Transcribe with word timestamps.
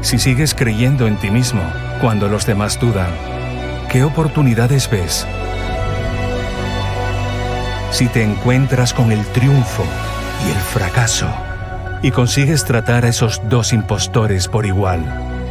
si 0.00 0.18
sigues 0.18 0.54
creyendo 0.54 1.06
en 1.06 1.16
ti 1.18 1.30
mismo 1.30 1.62
cuando 2.00 2.28
los 2.28 2.46
demás 2.46 2.78
dudan, 2.80 3.10
¿qué 3.90 4.04
oportunidades 4.04 4.88
ves? 4.90 5.26
Si 7.90 8.06
te 8.08 8.22
encuentras 8.22 8.94
con 8.94 9.10
el 9.12 9.24
triunfo 9.26 9.84
y 10.46 10.50
el 10.50 10.56
fracaso 10.56 11.28
y 12.02 12.10
consigues 12.10 12.64
tratar 12.64 13.04
a 13.04 13.08
esos 13.08 13.40
dos 13.48 13.72
impostores 13.72 14.46
por 14.46 14.66
igual, 14.66 15.02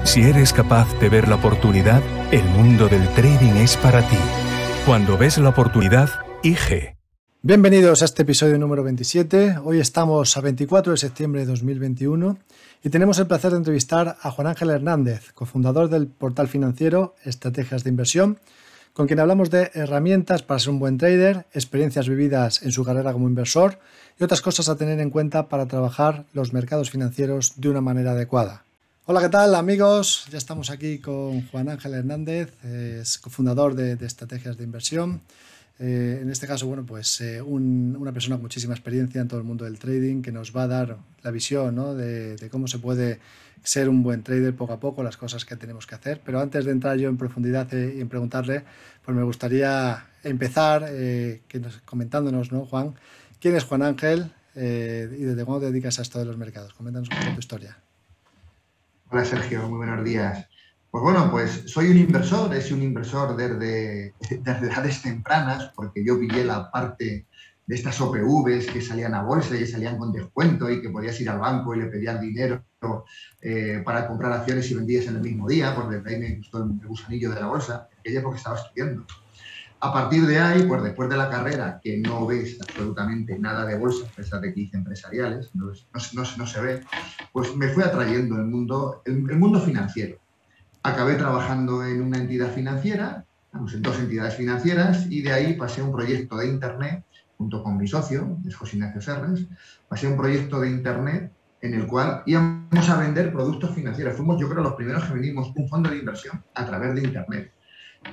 si 0.06 0.22
eres 0.22 0.54
capaz 0.54 0.88
de 1.00 1.10
ver 1.10 1.28
la 1.28 1.36
oportunidad, 1.36 2.02
el 2.32 2.44
mundo 2.46 2.88
del 2.88 3.08
trading 3.10 3.58
es 3.58 3.76
para 3.76 4.02
ti. 4.08 4.18
Cuando 4.86 5.18
ves 5.18 5.38
la 5.38 5.50
oportunidad, 5.50 6.10
IG. 6.44 6.96
Bienvenidos 7.42 8.02
a 8.02 8.06
este 8.06 8.24
episodio 8.24 8.58
número 8.58 8.84
27. 8.84 9.58
Hoy 9.64 9.80
estamos 9.80 10.38
a 10.38 10.42
24 10.42 10.94
de 10.94 10.98
septiembre 10.98 11.42
de 11.42 11.48
2021 11.48 12.38
y 12.84 12.90
tenemos 12.90 13.18
el 13.20 13.28
placer 13.28 13.52
de 13.52 13.58
entrevistar 13.58 14.18
a 14.22 14.32
Juan 14.32 14.48
Ángel 14.48 14.70
Hernández, 14.70 15.32
cofundador 15.34 15.90
del 15.90 16.08
portal 16.08 16.48
financiero 16.48 17.16
Estrategias 17.24 17.84
de 17.84 17.90
Inversión, 17.90 18.40
con 18.94 19.08
quien 19.08 19.20
hablamos 19.20 19.50
de 19.50 19.72
herramientas 19.74 20.44
para 20.44 20.60
ser 20.60 20.72
un 20.72 20.80
buen 20.80 20.98
trader, 20.98 21.46
experiencias 21.54 22.10
vividas 22.10 22.64
en 22.64 22.72
su 22.72 22.84
carrera 22.84 23.14
como 23.14 23.28
inversor 23.28 23.80
y 24.20 24.24
otras 24.24 24.42
cosas 24.42 24.70
a 24.70 24.76
tener 24.76 25.00
en 25.00 25.10
cuenta 25.10 25.50
para 25.50 25.68
trabajar 25.68 26.26
los 26.34 26.54
mercados 26.54 26.90
financieros 26.90 27.54
de 27.58 27.70
una 27.70 27.82
manera 27.82 28.12
adecuada. 28.12 28.64
Hola, 29.06 29.22
¿qué 29.22 29.30
tal 29.30 29.56
amigos? 29.56 30.26
Ya 30.32 30.38
estamos 30.38 30.70
aquí 30.70 31.00
con 31.00 31.48
Juan 31.48 31.70
Ángel 31.70 31.94
Hernández, 31.94 32.54
es 32.64 33.18
cofundador 33.18 33.76
de, 33.76 33.96
de 33.96 34.06
Estrategias 34.06 34.58
de 34.58 34.64
Inversión. 34.64 35.22
Eh, 35.80 36.20
en 36.22 36.30
este 36.32 36.48
caso, 36.48 36.66
bueno, 36.68 36.86
pues 36.86 37.22
eh, 37.22 37.42
una 37.42 38.12
persona 38.12 38.36
con 38.36 38.44
muchísima 38.44 38.74
experiencia 38.74 39.22
en 39.22 39.28
todo 39.28 39.40
el 39.40 39.46
mundo 39.46 39.66
del 39.66 39.78
trading 39.78 40.22
que 40.22 40.32
nos 40.32 40.56
va 40.56 40.64
a 40.64 40.68
dar 40.68 40.98
la 41.22 41.32
visión 41.32 41.76
¿no? 41.76 41.94
de, 41.94 42.36
cómo 42.52 42.68
se 42.68 42.80
puede 42.80 43.20
ser 43.64 43.88
un 43.88 44.02
buen 44.02 44.24
trader 44.24 44.56
poco 44.56 44.74
a 44.74 44.80
poco, 44.80 45.04
las 45.04 45.18
cosas 45.18 45.46
que 45.46 45.56
tenemos 45.56 45.86
que 45.86 45.96
hacer. 45.96 46.22
Pero 46.26 46.40
antes 46.40 46.66
de 46.66 46.72
entrar 46.72 46.98
yo 46.98 47.10
en 47.10 47.18
profundidad 47.18 47.72
eh, 47.74 47.96
y 47.98 48.02
en 48.02 48.10
preguntarle, 48.10 48.64
pues 49.04 49.16
me 49.16 49.24
gustaría 49.24 50.08
empezar 50.24 50.86
que 50.90 51.60
nos, 51.62 51.78
comentándonos, 51.82 52.52
¿no, 52.52 52.66
Juan? 52.66 52.96
¿Quién 53.40 53.56
es 53.56 53.64
Juan 53.64 53.84
Ángel 53.84 54.32
y 54.56 54.60
desde 54.60 55.46
cuándo 55.46 55.62
te 55.62 55.72
dedicas 55.72 56.00
a 56.00 56.02
esto 56.02 56.20
de 56.20 56.26
los 56.26 56.38
mercados? 56.38 56.74
Coméntanos 56.74 57.08
un 57.10 57.18
poco 57.18 57.34
tu 57.34 57.40
historia. 57.40 57.78
Hola 59.10 59.24
Sergio, 59.24 59.70
muy 59.70 59.78
buenos 59.78 60.04
días. 60.04 60.50
Pues 60.98 61.14
bueno, 61.14 61.30
pues 61.30 61.64
soy 61.68 61.92
un 61.92 61.98
inversor, 61.98 62.60
sido 62.60 62.78
un 62.78 62.82
inversor 62.82 63.38
desde, 63.38 64.16
desde 64.42 64.66
edades 64.66 65.04
tempranas, 65.04 65.72
porque 65.76 66.04
yo 66.04 66.20
pillé 66.20 66.44
la 66.44 66.72
parte 66.72 67.28
de 67.68 67.76
estas 67.76 68.02
OPVs 68.02 68.66
que 68.66 68.82
salían 68.82 69.14
a 69.14 69.22
bolsa 69.22 69.56
y 69.56 69.68
salían 69.68 70.00
con 70.00 70.12
descuento 70.12 70.68
y 70.72 70.82
que 70.82 70.90
podías 70.90 71.22
ir 71.22 71.30
al 71.30 71.38
banco 71.38 71.76
y 71.76 71.82
le 71.82 71.86
pedías 71.86 72.20
dinero 72.20 72.66
eh, 73.44 73.84
para 73.86 74.08
comprar 74.08 74.32
acciones 74.32 74.72
y 74.72 74.74
vendías 74.74 75.06
en 75.06 75.18
el 75.18 75.22
mismo 75.22 75.48
día, 75.48 75.76
pues 75.76 75.88
desde 75.88 76.16
ahí 76.16 76.20
me 76.20 76.36
gustó 76.38 76.64
el, 76.64 76.88
gusanillo 76.88 77.30
de 77.30 77.42
la 77.42 77.46
bolsa, 77.46 77.88
aquella 78.00 78.22
época 78.22 78.38
estaba 78.38 78.56
estudiando. 78.58 79.06
A 79.82 79.94
partir 79.94 80.26
de 80.26 80.40
ahí, 80.40 80.64
pues 80.64 80.82
después 80.82 81.10
de 81.10 81.18
la 81.18 81.30
carrera, 81.30 81.80
que 81.80 82.00
no 82.00 82.26
ves 82.26 82.58
absolutamente 82.60 83.38
nada 83.38 83.68
de 83.68 83.78
bolsa, 83.78 84.08
a 84.32 84.38
de 84.40 84.52
que 84.52 84.62
hice 84.62 84.78
empresariales, 84.78 85.54
no, 85.54 85.68
no, 85.68 86.24
no, 86.38 86.48
se 86.48 86.60
ve, 86.60 86.82
pues 87.32 87.56
me 87.56 87.68
fue 87.68 87.84
atrayendo 87.84 88.38
el 88.38 88.46
mundo, 88.46 89.04
el 89.06 89.38
mundo 89.38 89.62
financiero 89.62 90.18
acabé 90.84 91.16
trabajando 91.16 91.86
en 91.86 92.02
una 92.02 92.18
entidad 92.18 92.52
financiera, 92.52 93.26
en 93.54 93.82
dos 93.82 94.00
entidades 94.00 94.36
financieras, 94.36 95.08
y 95.10 95.22
de 95.22 95.34
ahí 95.34 95.54
pasé 95.54 95.82
a 95.82 95.86
un 95.86 95.92
proyecto 95.92 96.38
de 96.38 96.48
Internet, 96.48 97.04
junto 97.38 97.64
con 97.64 97.78
mi 97.78 97.88
socio, 97.88 98.38
José 98.58 98.78
Ignacio 98.78 99.02
Serres, 99.02 99.46
pasé 99.88 100.08
a 100.08 100.10
un 100.10 100.18
proyecto 100.18 100.60
de 100.60 100.70
Internet 100.70 101.32
en 101.62 101.74
el 101.74 101.88
cual 101.88 102.24
íbamos 102.26 102.90
a 102.90 103.00
vender 103.00 103.32
productos 103.32 103.74
financieros. 103.74 104.16
Fuimos, 104.16 104.40
yo 104.40 104.50
creo, 104.50 104.64
los 104.64 104.76
primeros 104.76 105.04
que 105.06 105.14
vendimos 105.14 105.52
un 105.56 105.68
fondo 105.68 105.90
de 105.90 105.98
inversión 105.98 106.44
a 106.54 106.66
través 106.66 106.96
de 106.96 107.04
Internet. 107.04 107.52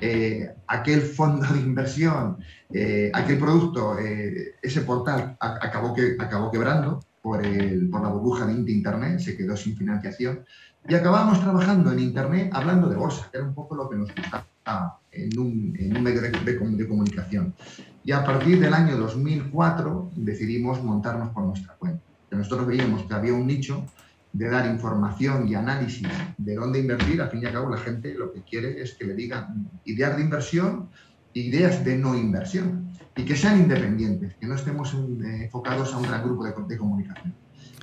Eh, 0.01 0.51
aquel 0.67 1.03
fondo 1.03 1.47
de 1.47 1.61
inversión, 1.61 2.39
eh, 2.73 3.11
aquel 3.13 3.39
producto, 3.39 3.99
eh, 3.99 4.55
ese 4.63 4.81
portal 4.81 5.37
acabó, 5.39 5.95
que, 5.95 6.17
acabó 6.19 6.51
quebrando 6.51 7.01
por, 7.23 7.45
el, 7.45 7.89
por 7.91 8.03
la 8.03 8.09
burbuja 8.09 8.47
de 8.47 8.55
Internet, 8.55 9.21
se 9.21 9.37
quedó 9.37 9.57
sin 9.57 9.77
financiación 9.77 10.45
y 10.87 10.95
acabamos 10.95 11.41
trabajando 11.41 11.93
en 11.93 11.99
Internet 11.99 12.51
hablando 12.53 12.89
de 12.89 12.97
bolsa, 12.97 13.29
que 13.31 13.39
era 13.39 13.47
un 13.47 13.55
poco 13.55 13.75
lo 13.75 13.89
que 13.89 13.97
nos 13.97 14.15
gustaba 14.15 14.99
en 15.13 15.39
un, 15.39 15.75
en 15.79 15.97
un 15.97 16.03
medio 16.03 16.21
de, 16.21 16.31
de, 16.31 16.89
comunicación. 16.89 17.55
Y 18.05 18.13
a 18.13 18.23
partir 18.23 18.61
del 18.61 18.75
año 18.75 18.97
2004 18.99 20.11
decidimos 20.17 20.83
montarnos 20.83 21.31
por 21.31 21.45
nuestra 21.45 21.75
cuenta. 21.75 22.03
Que 22.29 22.37
nosotros 22.37 22.67
veíamos 22.67 23.05
que 23.05 23.15
había 23.15 23.33
un 23.33 23.47
nicho 23.47 23.87
de 24.33 24.51
dar 24.51 24.67
información 24.67 25.49
y 25.49 25.55
análisis 25.55 26.09
de 26.37 26.55
dónde 26.55 26.81
invertir. 26.81 27.23
Al 27.23 27.31
fin 27.31 27.43
y 27.43 27.47
al 27.47 27.53
cabo, 27.53 27.71
la 27.71 27.79
gente 27.79 28.13
lo 28.15 28.33
que 28.33 28.43
quiere 28.43 28.83
es 28.83 28.95
que 28.95 29.07
le 29.07 29.15
digan 29.15 29.71
ideas 29.85 30.17
de 30.17 30.23
inversión, 30.23 30.91
ideas 31.33 31.83
de 31.83 31.97
no 31.97 32.15
inversión, 32.15 32.91
y 33.17 33.25
que 33.25 33.37
sean 33.37 33.59
independientes, 33.59 34.35
que 34.35 34.47
no 34.47 34.57
estemos 34.57 34.93
enfocados 34.93 35.95
a 35.95 35.97
un 35.97 36.03
gran 36.03 36.25
grupo 36.25 36.45
de, 36.45 36.53
de 36.69 36.77
comunicación. 36.77 37.33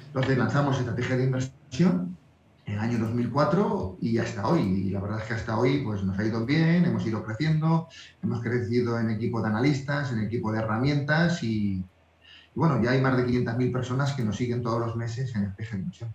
Entonces 0.08 0.38
lanzamos 0.38 0.78
estrategia 0.78 1.18
de 1.18 1.24
inversión 1.24 2.18
en 2.66 2.74
el 2.74 2.80
año 2.80 3.00
2004 3.00 3.98
y 4.02 4.18
hasta 4.18 4.48
hoy. 4.48 4.62
Y 4.62 4.90
la 4.90 5.00
verdad 5.00 5.20
es 5.20 5.26
que 5.26 5.34
hasta 5.34 5.58
hoy 5.58 5.80
pues, 5.84 6.04
nos 6.04 6.18
ha 6.18 6.26
ido 6.26 6.46
bien, 6.46 6.86
hemos 6.86 7.06
ido 7.06 7.24
creciendo, 7.24 7.88
hemos 8.24 8.42
crecido 8.42 9.00
en 9.00 9.10
equipo 9.10 9.42
de 9.42 9.48
analistas, 9.48 10.12
en 10.12 10.22
equipo 10.22 10.52
de 10.52 10.60
herramientas 10.60 11.44
y, 11.44 11.84
bueno, 12.56 12.82
ya 12.82 12.92
hay 12.92 13.02
más 13.02 13.18
de 13.18 13.26
500.000 13.26 13.72
personas 13.72 14.14
que 14.14 14.24
nos 14.24 14.36
siguen 14.36 14.62
todos 14.62 14.80
los 14.80 14.96
meses 14.96 15.34
en 15.36 15.54
de 15.56 15.66
Inversión. 15.74 16.14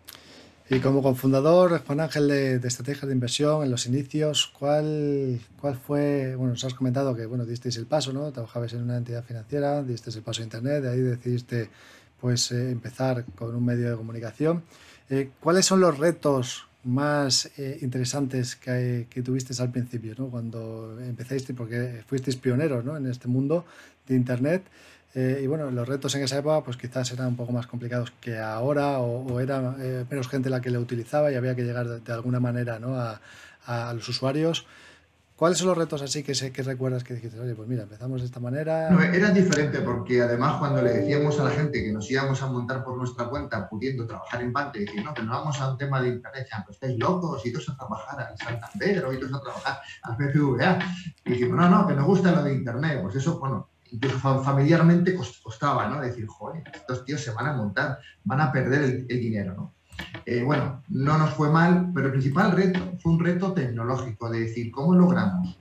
Y 0.68 0.80
como 0.80 1.00
cofundador, 1.00 1.80
Juan 1.86 2.00
Ángel, 2.00 2.26
de, 2.26 2.58
de 2.58 2.68
Estrategias 2.68 3.06
de 3.06 3.12
Inversión, 3.12 3.62
en 3.62 3.70
los 3.70 3.86
inicios, 3.86 4.52
¿cuál, 4.58 5.40
¿cuál 5.60 5.76
fue? 5.76 6.34
Bueno, 6.34 6.54
nos 6.54 6.64
has 6.64 6.74
comentado 6.74 7.14
que 7.14 7.24
bueno, 7.24 7.44
disteis 7.44 7.76
el 7.76 7.86
paso, 7.86 8.12
¿no? 8.12 8.32
Trabajabais 8.32 8.72
en 8.72 8.82
una 8.82 8.96
entidad 8.96 9.22
financiera, 9.22 9.84
disteis 9.84 10.16
el 10.16 10.22
paso 10.22 10.40
a 10.40 10.44
Internet, 10.44 10.82
de 10.82 10.90
ahí 10.90 11.00
decidiste 11.00 11.70
pues, 12.20 12.50
eh, 12.50 12.72
empezar 12.72 13.24
con 13.36 13.54
un 13.54 13.64
medio 13.64 13.90
de 13.90 13.96
comunicación. 13.96 14.64
Eh, 15.08 15.30
¿Cuáles 15.40 15.66
son 15.66 15.80
los 15.80 15.98
retos 15.98 16.66
más 16.82 17.50
eh, 17.58 17.78
interesantes 17.82 18.56
que, 18.56 19.06
que, 19.08 19.22
tuviste 19.22 19.60
al 19.60 19.70
principio, 19.70 20.14
¿no? 20.18 20.26
cuando 20.28 20.98
empezaste, 21.00 21.54
porque 21.54 22.02
fuisteis 22.06 22.36
pioneros 22.36 22.84
¿no? 22.84 22.96
en 22.96 23.06
este 23.06 23.28
mundo 23.28 23.64
de 24.06 24.16
Internet? 24.16 24.64
Eh, 25.14 25.40
y 25.42 25.46
bueno, 25.46 25.70
los 25.70 25.88
retos 25.88 26.14
en 26.14 26.22
esa 26.22 26.38
época 26.38 26.64
pues 26.64 26.76
quizás 26.76 27.10
eran 27.12 27.28
un 27.28 27.36
poco 27.36 27.52
más 27.52 27.66
complicados 27.66 28.12
que 28.20 28.38
ahora 28.38 28.98
o, 28.98 29.40
era 29.40 29.76
menos 30.10 30.28
gente 30.28 30.50
la 30.50 30.60
que 30.60 30.70
lo 30.70 30.80
utilizaba 30.80 31.32
y 31.32 31.36
había 31.36 31.54
que 31.54 31.62
llegar 31.62 32.00
de, 32.00 32.12
alguna 32.12 32.38
manera 32.38 32.78
¿no? 32.78 32.96
a, 32.96 33.20
a, 33.64 33.94
los 33.94 34.08
usuarios. 34.08 34.66
¿Cuáles 35.36 35.58
son 35.58 35.68
los 35.68 35.76
retos 35.76 36.00
así 36.00 36.22
que, 36.22 36.34
sé, 36.34 36.50
que 36.50 36.62
recuerdas 36.62 37.04
que 37.04 37.12
dijiste, 37.12 37.38
oye, 37.38 37.54
pues 37.54 37.68
mira, 37.68 37.82
empezamos 37.82 38.22
de 38.22 38.26
esta 38.26 38.40
manera? 38.40 38.88
era 39.14 39.30
diferente 39.30 39.80
porque 39.80 40.22
además 40.22 40.56
cuando 40.58 40.80
le 40.80 40.90
decíamos 40.94 41.38
a 41.38 41.44
la 41.44 41.50
gente 41.50 41.84
que 41.84 41.92
nos 41.92 42.10
íbamos 42.10 42.42
a 42.42 42.46
montar 42.46 42.82
por 42.82 42.96
nuestra 42.96 43.26
cuenta 43.26 43.68
pudiendo 43.68 44.06
trabajar 44.06 44.40
en 44.40 44.54
y 44.72 44.78
decir, 44.78 45.04
no, 45.04 45.12
que 45.12 45.22
no 45.22 45.32
vamos 45.32 45.60
a 45.60 45.70
un 45.70 45.76
tema 45.76 46.00
de 46.00 46.08
internet, 46.08 46.48
ya, 46.50 46.64
pues 46.64 46.76
estáis 46.76 46.98
locos, 46.98 47.44
y 47.44 47.52
todos 47.52 47.68
a 47.68 47.76
trabajar 47.76 48.28
al 48.30 48.38
Santander 48.38 49.04
o 49.04 49.18
todos 49.18 49.34
a 49.34 49.40
trabajar 49.42 49.80
al 50.04 50.16
BBVA. 50.16 50.78
Y 51.26 51.30
dijimos, 51.32 51.56
no, 51.58 51.68
no, 51.68 51.86
que 51.86 51.94
nos 51.94 52.06
gusta 52.06 52.32
lo 52.32 52.42
de 52.42 52.54
internet. 52.54 53.00
Pues 53.02 53.16
eso, 53.16 53.38
bueno, 53.38 53.68
incluso 53.90 54.42
familiarmente 54.42 55.14
costaba, 55.14 55.86
¿no? 55.86 56.00
Decir, 56.00 56.26
joder, 56.26 56.62
estos 56.72 57.04
tíos 57.04 57.20
se 57.20 57.32
van 57.32 57.46
a 57.48 57.52
montar, 57.52 57.98
van 58.24 58.40
a 58.40 58.50
perder 58.50 59.04
el 59.06 59.20
dinero, 59.20 59.52
¿no? 59.54 59.75
Eh, 60.24 60.42
bueno, 60.42 60.82
no 60.88 61.18
nos 61.18 61.30
fue 61.34 61.50
mal, 61.50 61.90
pero 61.94 62.06
el 62.06 62.12
principal 62.12 62.52
reto 62.52 62.94
fue 63.00 63.12
un 63.12 63.20
reto 63.20 63.52
tecnológico, 63.52 64.28
de 64.30 64.40
decir, 64.40 64.70
¿cómo 64.70 64.94
logramos 64.94 65.58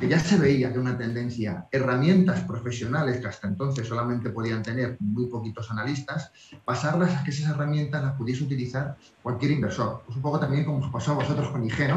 que 0.00 0.08
ya 0.08 0.18
se 0.18 0.38
veía 0.38 0.72
que 0.72 0.78
una 0.78 0.96
tendencia, 0.96 1.66
herramientas 1.70 2.40
profesionales 2.40 3.20
que 3.20 3.28
hasta 3.28 3.48
entonces 3.48 3.86
solamente 3.86 4.30
podían 4.30 4.62
tener 4.62 4.96
muy 5.00 5.26
poquitos 5.26 5.70
analistas, 5.70 6.32
pasarlas 6.64 7.16
a 7.16 7.24
que 7.24 7.30
esas 7.30 7.50
herramientas 7.50 8.02
las 8.02 8.16
pudiese 8.16 8.44
utilizar 8.44 8.96
cualquier 9.22 9.52
inversor. 9.52 10.02
Pues 10.04 10.16
un 10.16 10.22
poco 10.22 10.40
también 10.40 10.64
como 10.64 10.84
os 10.84 10.92
pasó 10.92 11.12
a 11.12 11.16
vosotros 11.16 11.48
con 11.48 11.64
IG, 11.64 11.90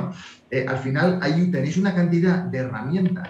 eh, 0.52 0.66
al 0.68 0.78
final 0.78 1.20
ahí 1.22 1.52
tenéis 1.52 1.78
una 1.78 1.94
cantidad 1.94 2.44
de 2.44 2.60
herramientas 2.60 3.30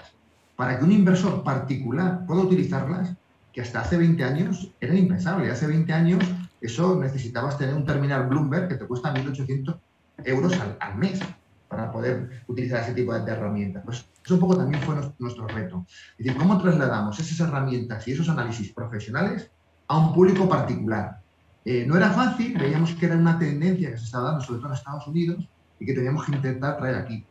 para 0.55 0.77
que 0.77 0.85
un 0.85 0.91
inversor 0.91 1.43
particular 1.43 2.25
pueda 2.25 2.41
utilizarlas 2.41 3.13
que 3.51 3.61
hasta 3.61 3.81
hace 3.81 3.97
20 3.97 4.23
años 4.23 4.71
era 4.79 4.95
impensable. 4.95 5.51
Hace 5.51 5.67
20 5.67 5.91
años 5.91 6.23
eso 6.61 6.95
necesitabas 6.95 7.57
tener 7.57 7.73
un 7.73 7.85
terminal 7.85 8.27
Bloomberg 8.27 8.69
que 8.69 8.75
te 8.75 8.85
cuesta 8.85 9.13
1.800 9.13 9.79
euros 10.25 10.53
al, 10.79 10.95
mes 10.95 11.19
para 11.67 11.91
poder 11.91 12.43
utilizar 12.47 12.81
ese 12.81 12.93
tipo 12.93 13.13
de, 13.13 13.31
herramientas. 13.31 13.83
Pues 13.83 14.05
eso 14.23 14.35
un 14.35 14.39
poco 14.39 14.57
también 14.57 14.81
fue 14.83 14.95
nuestro 15.17 15.47
reto. 15.47 15.85
Es 15.89 16.25
decir, 16.25 16.37
¿cómo 16.37 16.61
trasladamos 16.61 17.19
esas 17.19 17.47
herramientas 17.47 18.07
y 18.07 18.11
esos 18.11 18.29
análisis 18.29 18.71
profesionales 18.73 19.49
a 19.87 19.97
un 19.97 20.13
público 20.13 20.47
particular? 20.47 21.19
Eh, 21.65 21.85
no 21.87 21.97
era 21.97 22.11
fácil, 22.11 22.57
veíamos 22.57 22.93
que 22.93 23.07
era 23.07 23.15
una 23.15 23.37
tendencia 23.39 23.91
que 23.91 23.97
se 23.97 24.05
estaba 24.05 24.29
dando 24.29 24.43
sobre 24.43 24.59
todo 24.59 24.69
en 24.69 24.73
Estados 24.73 25.07
Unidos 25.07 25.47
y 25.79 25.85
que 25.85 25.93
teníamos 25.93 26.25
que 26.25 26.35
intentar 26.35 26.77
traer 26.77 26.95
aquí. 26.95 27.25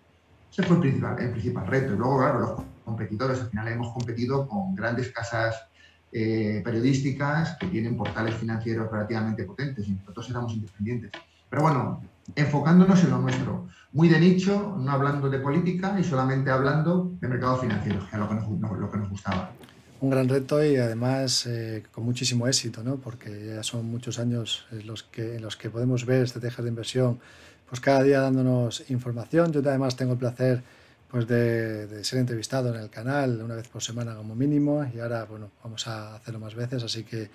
Ese 0.50 0.64
fue 0.64 0.76
el 0.76 0.82
principal, 0.82 1.20
el 1.20 1.30
principal 1.30 1.66
reto. 1.66 1.94
Y 1.94 1.96
luego, 1.96 2.18
claro, 2.18 2.40
los 2.40 2.62
competidores, 2.84 3.40
al 3.40 3.50
final 3.50 3.68
hemos 3.68 3.92
competido 3.92 4.48
con 4.48 4.74
grandes 4.74 5.12
casas 5.12 5.68
eh, 6.12 6.60
periodísticas 6.64 7.56
que 7.58 7.66
tienen 7.68 7.96
portales 7.96 8.34
financieros 8.34 8.90
relativamente 8.90 9.44
potentes 9.44 9.86
y 9.86 9.92
nosotros 9.92 10.28
éramos 10.30 10.52
independientes. 10.54 11.10
Pero 11.48 11.62
bueno, 11.62 12.02
enfocándonos 12.34 13.02
en 13.04 13.10
lo 13.10 13.18
nuestro, 13.18 13.68
muy 13.92 14.08
de 14.08 14.20
nicho, 14.20 14.76
no 14.78 14.90
hablando 14.92 15.28
de 15.28 15.38
política 15.38 15.98
y 15.98 16.04
solamente 16.04 16.50
hablando 16.50 17.12
de 17.20 17.28
mercados 17.28 17.60
financieros, 17.60 18.04
que 18.08 18.16
es 18.16 18.20
lo 18.20 18.28
que 18.28 18.34
nos, 18.34 18.48
lo 18.78 18.90
que 18.90 18.98
nos 18.98 19.10
gustaba. 19.10 19.50
Un 20.00 20.10
gran 20.10 20.28
reto 20.28 20.64
y 20.64 20.76
además 20.76 21.46
eh, 21.46 21.82
con 21.92 22.04
muchísimo 22.04 22.46
éxito, 22.46 22.82
¿no? 22.82 22.96
porque 22.96 23.54
ya 23.54 23.62
son 23.62 23.86
muchos 23.90 24.18
años 24.18 24.66
los 24.84 25.02
que, 25.02 25.36
en 25.36 25.42
los 25.42 25.56
que 25.56 25.68
podemos 25.68 26.06
ver 26.06 26.22
estrategias 26.22 26.64
de 26.64 26.70
inversión 26.70 27.20
pues 27.68 27.80
cada 27.80 28.02
día 28.02 28.20
dándonos 28.20 28.90
información. 28.90 29.52
Yo 29.52 29.60
además 29.60 29.96
tengo 29.96 30.12
el 30.12 30.18
placer 30.18 30.62
pues 31.10 31.26
de, 31.26 32.04
ser 32.04 32.20
entrevistado 32.20 32.74
en 32.74 32.80
el 32.80 32.90
canal 32.90 33.42
una 33.42 33.56
vez 33.56 33.68
por 33.68 33.82
semana 33.82 34.14
como 34.14 34.34
mínimo 34.34 34.84
y 34.94 35.00
ahora 35.00 35.24
bueno 35.24 35.50
vamos 35.62 35.86
a 35.88 36.14
hacerlo 36.14 36.38
más 36.40 36.54
veces 36.54 36.82
así 36.82 37.02
que 37.04 37.30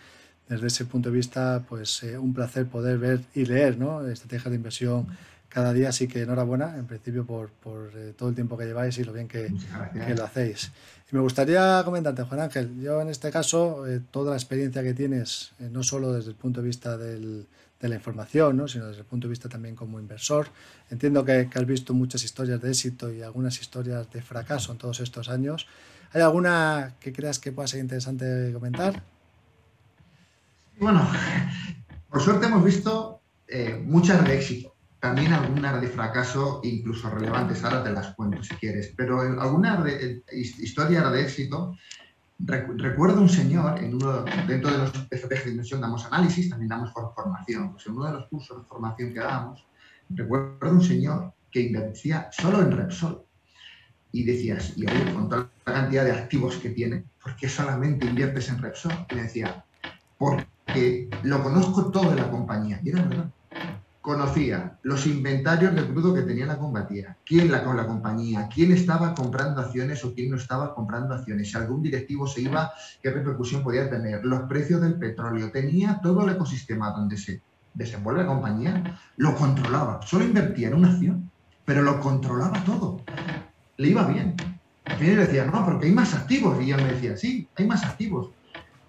desde 0.47 0.67
ese 0.67 0.85
punto 0.85 1.09
de 1.09 1.15
vista 1.15 1.63
pues 1.67 2.03
eh, 2.03 2.17
un 2.17 2.33
placer 2.33 2.67
poder 2.67 2.97
ver 2.97 3.21
y 3.33 3.45
leer 3.45 3.77
¿no? 3.77 4.07
estrategias 4.07 4.49
de 4.51 4.55
inversión 4.55 5.07
cada 5.49 5.73
día 5.73 5.89
así 5.89 6.07
que 6.07 6.21
enhorabuena 6.21 6.77
en 6.77 6.85
principio 6.85 7.25
por, 7.25 7.49
por 7.49 7.91
eh, 7.95 8.13
todo 8.17 8.29
el 8.29 8.35
tiempo 8.35 8.57
que 8.57 8.65
lleváis 8.65 8.97
y 8.97 9.03
lo 9.03 9.11
bien 9.11 9.27
que, 9.27 9.53
que, 9.93 10.15
lo 10.15 10.23
hacéis 10.23 10.71
y 11.11 11.15
me 11.15 11.21
gustaría 11.21 11.81
comentarte 11.83 12.23
Juan 12.23 12.41
Ángel 12.41 12.79
yo 12.79 13.01
en 13.01 13.09
este 13.09 13.29
caso 13.29 13.85
eh, 13.87 13.99
toda 14.09 14.31
la 14.31 14.37
experiencia 14.37 14.83
que 14.83 14.93
tienes 14.93 15.51
no 15.59 15.83
solo 15.83 16.13
desde 16.13 16.29
el 16.29 16.35
punto 16.35 16.61
de 16.61 16.67
vista 16.67 16.97
del 16.97 17.45
de 17.79 17.89
la 17.89 17.95
información, 17.95 18.57
¿no? 18.57 18.67
sino 18.67 18.87
desde 18.87 19.01
el 19.01 19.05
punto 19.05 19.27
de 19.27 19.31
vista 19.31 19.49
también 19.49 19.75
como 19.75 19.99
inversor. 19.99 20.47
Entiendo 20.89 21.25
que, 21.25 21.49
has 21.53 21.65
visto 21.65 21.93
muchas 21.93 22.23
historias 22.23 22.61
de 22.61 22.69
éxito 22.69 23.11
y 23.11 23.21
algunas 23.21 23.59
historias 23.59 24.09
de 24.11 24.21
fracaso 24.21 24.71
en 24.71 24.77
todos 24.77 24.99
estos 24.99 25.29
años. 25.29 25.67
¿Hay 26.13 26.21
alguna 26.21 26.95
que 26.99 27.11
creas 27.11 27.39
que 27.39 27.51
pueda 27.51 27.67
ser 27.67 27.81
interesante 27.81 28.51
comentar? 28.53 29.03
Bueno, 30.79 31.07
por 32.09 32.21
suerte 32.21 32.47
hemos 32.47 32.63
visto 32.63 33.21
eh, 33.47 33.81
muchas 33.85 34.25
de 34.25 34.35
éxito, 34.35 34.75
también 34.99 35.33
algunas 35.33 35.79
de 35.81 35.87
fracaso, 35.87 36.61
incluso 36.63 37.09
relevantes, 37.09 37.63
ahora 37.63 37.83
te 37.83 37.91
las 37.91 38.15
cuento 38.15 38.43
si 38.43 38.55
quieres, 38.55 38.93
pero 38.95 39.21
algunas 39.21 39.87
eh, 39.87 40.23
historias 40.31 41.11
de 41.11 41.21
éxito 41.21 41.77
Recuerdo 42.37 43.21
un 43.21 43.29
señor, 43.29 43.79
en 43.79 43.95
uno, 43.95 44.23
dentro 44.47 44.71
de 44.71 44.77
los 44.79 44.89
estrategias 45.09 45.45
de 45.45 45.51
inversión 45.51 45.81
damos 45.81 46.05
análisis, 46.05 46.49
también 46.49 46.69
damos 46.69 46.91
formación. 46.91 47.71
Pues 47.71 47.87
en 47.87 47.93
uno 47.93 48.05
de 48.05 48.13
los 48.13 48.27
cursos 48.27 48.61
de 48.61 48.67
formación 48.67 49.13
que 49.13 49.19
dábamos, 49.19 49.65
recuerdo 50.09 50.71
un 50.71 50.83
señor 50.83 51.33
que 51.49 51.61
invertía 51.61 52.29
solo 52.31 52.61
en 52.61 52.71
Repsol. 52.71 53.23
Y 54.11 54.23
decías, 54.23 54.73
y 54.77 54.85
oye, 54.85 55.13
con 55.13 55.27
toda 55.27 55.49
la 55.65 55.73
cantidad 55.73 56.05
de 56.05 56.11
activos 56.11 56.57
que 56.57 56.69
tiene, 56.69 57.03
¿por 57.21 57.35
qué 57.35 57.49
solamente 57.49 58.05
inviertes 58.05 58.49
en 58.49 58.59
Repsol? 58.59 58.93
Y 59.09 59.15
me 59.15 59.23
decía, 59.23 59.65
porque 60.17 61.09
lo 61.23 61.43
conozco 61.43 61.91
todo 61.91 62.11
de 62.11 62.21
la 62.21 62.29
compañía. 62.29 62.79
Y 62.83 62.89
era 62.89 63.01
verdad 63.01 63.29
conocía 64.05 64.77
los 64.83 65.07
inventarios 65.07 65.73
de 65.73 65.83
crudo 65.87 66.13
que 66.13 66.21
tenía 66.21 66.45
la 66.45 66.59
compañía, 66.59 67.17
quién 67.25 67.51
la 67.51 67.63
con 67.63 67.75
la 67.75 67.87
compañía, 67.87 68.47
quién 68.53 68.71
estaba 68.71 69.15
comprando 69.15 69.61
acciones 69.61 70.05
o 70.05 70.13
quién 70.13 70.29
no 70.29 70.37
estaba 70.37 70.75
comprando 70.75 71.15
acciones, 71.15 71.49
si 71.49 71.57
algún 71.57 71.81
directivo 71.81 72.27
se 72.27 72.41
iba, 72.41 72.71
qué 73.01 73.09
repercusión 73.09 73.63
podía 73.63 73.89
tener, 73.89 74.23
los 74.23 74.41
precios 74.41 74.79
del 74.81 74.99
petróleo, 74.99 75.51
tenía 75.51 75.99
todo 76.03 76.23
el 76.23 76.35
ecosistema 76.35 76.91
donde 76.91 77.17
se 77.17 77.41
desenvuelve 77.73 78.21
la 78.21 78.27
compañía, 78.27 78.99
lo 79.17 79.33
controlaba, 79.33 79.99
solo 80.03 80.23
invertía 80.23 80.67
en 80.67 80.75
una 80.75 80.91
acción, 80.91 81.31
pero 81.65 81.81
lo 81.81 81.99
controlaba 81.99 82.63
todo, 82.63 83.01
le 83.77 83.87
iba 83.87 84.05
bien. 84.05 84.35
Al 84.85 84.97
final 84.97 85.17
decía, 85.17 85.45
no, 85.45 85.65
porque 85.65 85.87
hay 85.87 85.93
más 85.93 86.13
activos, 86.13 86.61
y 86.61 86.67
yo 86.67 86.77
me 86.77 86.93
decía, 86.93 87.17
sí, 87.17 87.47
hay 87.55 87.65
más 87.65 87.83
activos, 87.83 88.29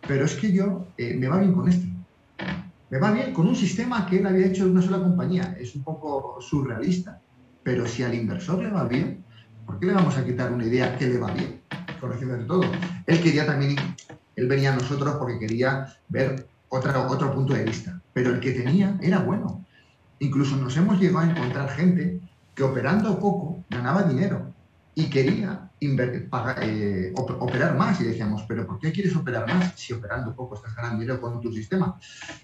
pero 0.07 0.27
es 0.27 0.35
que 0.35 0.53
yo 0.53 0.89
eh, 0.99 1.17
me 1.19 1.27
va 1.27 1.39
bien 1.39 1.55
con 1.55 1.71
esto 1.71 1.96
me 2.89 2.99
va 2.99 3.11
bien 3.11 3.33
con 3.33 3.49
un 3.49 3.57
sistema 3.57 4.07
que 4.07 4.19
él 4.19 4.27
había 4.27 4.47
hecho 4.47 4.65
de 4.65 4.71
una 4.71 4.83
sola 4.83 4.99
compañía. 4.99 5.57
Es 5.59 5.75
un 5.75 5.83
poco 5.83 6.41
surrealista, 6.41 7.21
pero 7.63 7.87
si 7.87 8.03
al 8.03 8.15
inversor 8.15 8.63
le 8.63 8.71
va 8.71 8.85
bien, 8.85 9.25
¿por 9.65 9.79
qué 9.79 9.87
le 9.87 9.93
vamos 9.93 10.17
a 10.17 10.25
quitar 10.25 10.53
una 10.53 10.65
idea 10.65 10.97
que 10.97 11.09
le 11.09 11.19
va 11.19 11.33
bien? 11.33 11.61
Conociendo 12.01 12.37
de 12.37 12.45
todo. 12.45 12.63
Él 13.07 13.21
quería 13.21 13.45
también, 13.47 13.77
él 14.37 14.47
venía 14.47 14.73
a 14.73 14.77
nosotros 14.77 15.17
porque 15.17 15.39
quería 15.39 15.87
ver 16.09 16.47
otro 16.69 17.35
punto 17.35 17.55
de 17.55 17.65
vista, 17.65 18.01
pero 18.13 18.31
el 18.31 18.41
que 18.41 18.53
tenía 18.53 18.99
era 19.01 19.19
bueno. 19.21 19.65
Incluso 20.19 20.57
nos 20.57 20.77
hemos 20.77 21.01
llegado 21.01 21.21
a 21.27 21.31
encontrar 21.31 21.69
gente 21.71 22.21
que 22.55 22.63
operando 22.63 23.19
poco 23.19 23.65
ganaba 23.69 24.03
dinero 24.05 24.56
y 24.99 25.11
quería 25.11 25.71
eh, 25.79 27.13
operar 27.15 27.77
más. 27.77 28.01
Y 28.01 28.05
decíamos, 28.05 28.45
¿pero 28.49 28.67
por 28.67 28.81
qué 28.81 28.91
quieres 28.91 29.15
operar 29.15 29.47
más 29.47 29.75
si 29.77 29.93
operando 29.93 30.35
poco 30.35 30.57
estás 30.57 30.75
ganando 30.75 31.01
dinero 31.01 31.21
con 31.21 31.39
tu 31.41 31.53
sistema? 31.53 32.01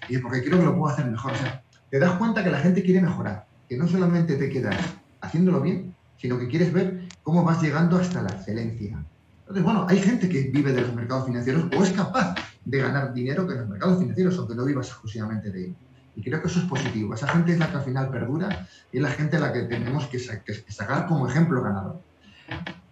Y 0.07 0.19
porque 0.19 0.41
quiero 0.41 0.59
que 0.59 0.65
lo 0.65 0.77
puedo 0.77 0.93
hacer 0.93 1.07
mejor. 1.07 1.31
O 1.31 1.35
sea, 1.35 1.63
te 1.89 1.97
das 1.97 2.11
cuenta 2.11 2.43
que 2.43 2.51
la 2.51 2.59
gente 2.59 2.83
quiere 2.83 3.01
mejorar, 3.01 3.47
que 3.67 3.75
no 3.75 3.87
solamente 3.87 4.35
te 4.35 4.49
quedas 4.49 4.77
haciéndolo 5.21 5.61
bien, 5.61 5.95
sino 6.17 6.37
que 6.37 6.47
quieres 6.47 6.71
ver 6.71 7.07
cómo 7.23 7.43
vas 7.43 7.59
llegando 7.59 7.97
hasta 7.97 8.21
la 8.21 8.29
excelencia. 8.29 9.03
Entonces, 9.39 9.63
bueno, 9.63 9.87
hay 9.89 9.97
gente 9.97 10.29
que 10.29 10.43
vive 10.43 10.73
de 10.73 10.81
los 10.81 10.93
mercados 10.93 11.25
financieros 11.25 11.65
o 11.75 11.83
es 11.83 11.91
capaz 11.91 12.35
de 12.63 12.77
ganar 12.77 13.15
dinero 13.15 13.47
que 13.47 13.53
en 13.53 13.61
los 13.61 13.69
mercados 13.69 13.97
financieros, 13.97 14.37
aunque 14.37 14.53
no 14.53 14.63
vivas 14.63 14.89
exclusivamente 14.89 15.49
de 15.49 15.65
ello. 15.65 15.75
Y 16.15 16.21
creo 16.21 16.39
que 16.39 16.47
eso 16.47 16.59
es 16.59 16.65
positivo. 16.65 17.15
Esa 17.15 17.27
gente 17.29 17.53
es 17.53 17.57
la 17.57 17.71
que 17.71 17.77
al 17.77 17.83
final 17.83 18.11
perdura 18.11 18.67
y 18.91 18.97
es 18.97 19.03
la 19.03 19.09
gente 19.09 19.37
a 19.37 19.39
la 19.39 19.51
que 19.51 19.63
tenemos 19.63 20.05
que 20.05 20.19
sacar 20.19 21.07
como 21.07 21.27
ejemplo 21.27 21.63
ganador. 21.63 21.99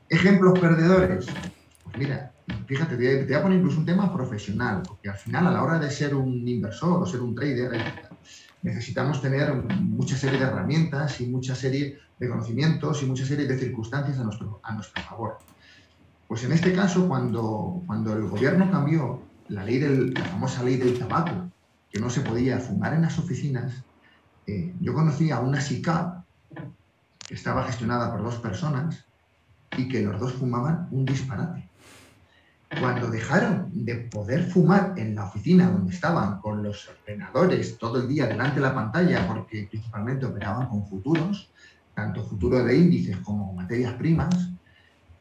Ejemplos 0.09 0.59
perdedores. 0.59 1.25
Pues 1.83 1.97
mira, 1.97 2.31
fíjate, 2.65 2.97
te 2.97 3.25
voy 3.25 3.33
a 3.33 3.41
poner 3.41 3.59
incluso 3.59 3.79
un 3.79 3.85
tema 3.85 4.13
profesional, 4.13 4.81
porque 4.85 5.09
al 5.09 5.17
final 5.17 5.47
a 5.47 5.51
la 5.51 5.63
hora 5.63 5.79
de 5.79 5.89
ser 5.89 6.15
un 6.15 6.47
inversor 6.47 7.01
o 7.01 7.05
ser 7.05 7.21
un 7.21 7.33
trader 7.35 7.71
necesitamos 8.61 9.21
tener 9.21 9.53
mucha 9.53 10.15
serie 10.15 10.39
de 10.39 10.45
herramientas 10.45 11.19
y 11.21 11.27
mucha 11.27 11.55
serie 11.55 11.97
de 12.19 12.29
conocimientos 12.29 13.01
y 13.01 13.05
mucha 13.05 13.25
serie 13.25 13.47
de 13.47 13.57
circunstancias 13.57 14.19
a 14.19 14.23
nuestro, 14.23 14.59
a 14.63 14.73
nuestro 14.73 15.01
favor. 15.03 15.37
Pues 16.27 16.43
en 16.43 16.51
este 16.51 16.73
caso, 16.73 17.07
cuando, 17.07 17.81
cuando 17.87 18.13
el 18.13 18.27
gobierno 18.27 18.69
cambió 18.71 19.21
la, 19.47 19.65
ley 19.65 19.79
del, 19.79 20.13
la 20.13 20.25
famosa 20.25 20.63
ley 20.63 20.77
del 20.77 20.97
tabaco, 20.97 21.51
que 21.89 21.99
no 21.99 22.09
se 22.09 22.21
podía 22.21 22.59
fumar 22.59 22.93
en 22.93 23.01
las 23.01 23.17
oficinas, 23.17 23.83
eh, 24.47 24.73
yo 24.79 24.93
conocí 24.93 25.31
a 25.31 25.39
una 25.39 25.59
SICAP 25.59 26.23
que 27.27 27.33
estaba 27.33 27.65
gestionada 27.65 28.11
por 28.11 28.23
dos 28.23 28.37
personas 28.37 29.10
y 29.77 29.87
que 29.87 30.01
los 30.01 30.19
dos 30.19 30.33
fumaban 30.33 30.87
un 30.91 31.05
disparate. 31.05 31.67
Cuando 32.79 33.09
dejaron 33.09 33.69
de 33.73 33.95
poder 33.95 34.49
fumar 34.49 34.93
en 34.97 35.15
la 35.15 35.25
oficina 35.25 35.69
donde 35.69 35.93
estaban 35.93 36.39
con 36.39 36.63
los 36.63 36.89
ordenadores 36.89 37.77
todo 37.77 38.01
el 38.01 38.07
día 38.07 38.27
delante 38.27 38.55
de 38.55 38.61
la 38.61 38.73
pantalla, 38.73 39.27
porque 39.27 39.67
principalmente 39.69 40.25
operaban 40.25 40.69
con 40.69 40.87
futuros, 40.87 41.49
tanto 41.93 42.23
futuros 42.23 42.65
de 42.65 42.77
índices 42.77 43.17
como 43.17 43.53
materias 43.53 43.93
primas, 43.95 44.51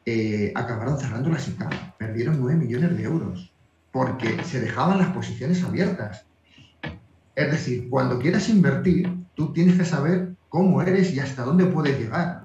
eh, 0.05 0.53
acabaron 0.55 0.97
cerrando 0.97 1.29
la 1.29 1.39
SICA. 1.39 1.69
Perdieron 1.97 2.39
9 2.39 2.57
millones 2.57 2.97
de 2.97 3.03
euros 3.03 3.51
porque 3.91 4.41
se 4.45 4.61
dejaban 4.61 4.99
las 4.99 5.09
posiciones 5.09 5.61
abiertas. 5.63 6.25
Es 7.35 7.51
decir, 7.51 7.89
cuando 7.89 8.19
quieras 8.19 8.47
invertir, 8.47 9.13
tú 9.35 9.51
tienes 9.51 9.77
que 9.77 9.85
saber 9.85 10.35
cómo 10.47 10.81
eres 10.81 11.13
y 11.13 11.19
hasta 11.19 11.43
dónde 11.43 11.65
puedes 11.65 11.99
llegar 11.99 12.43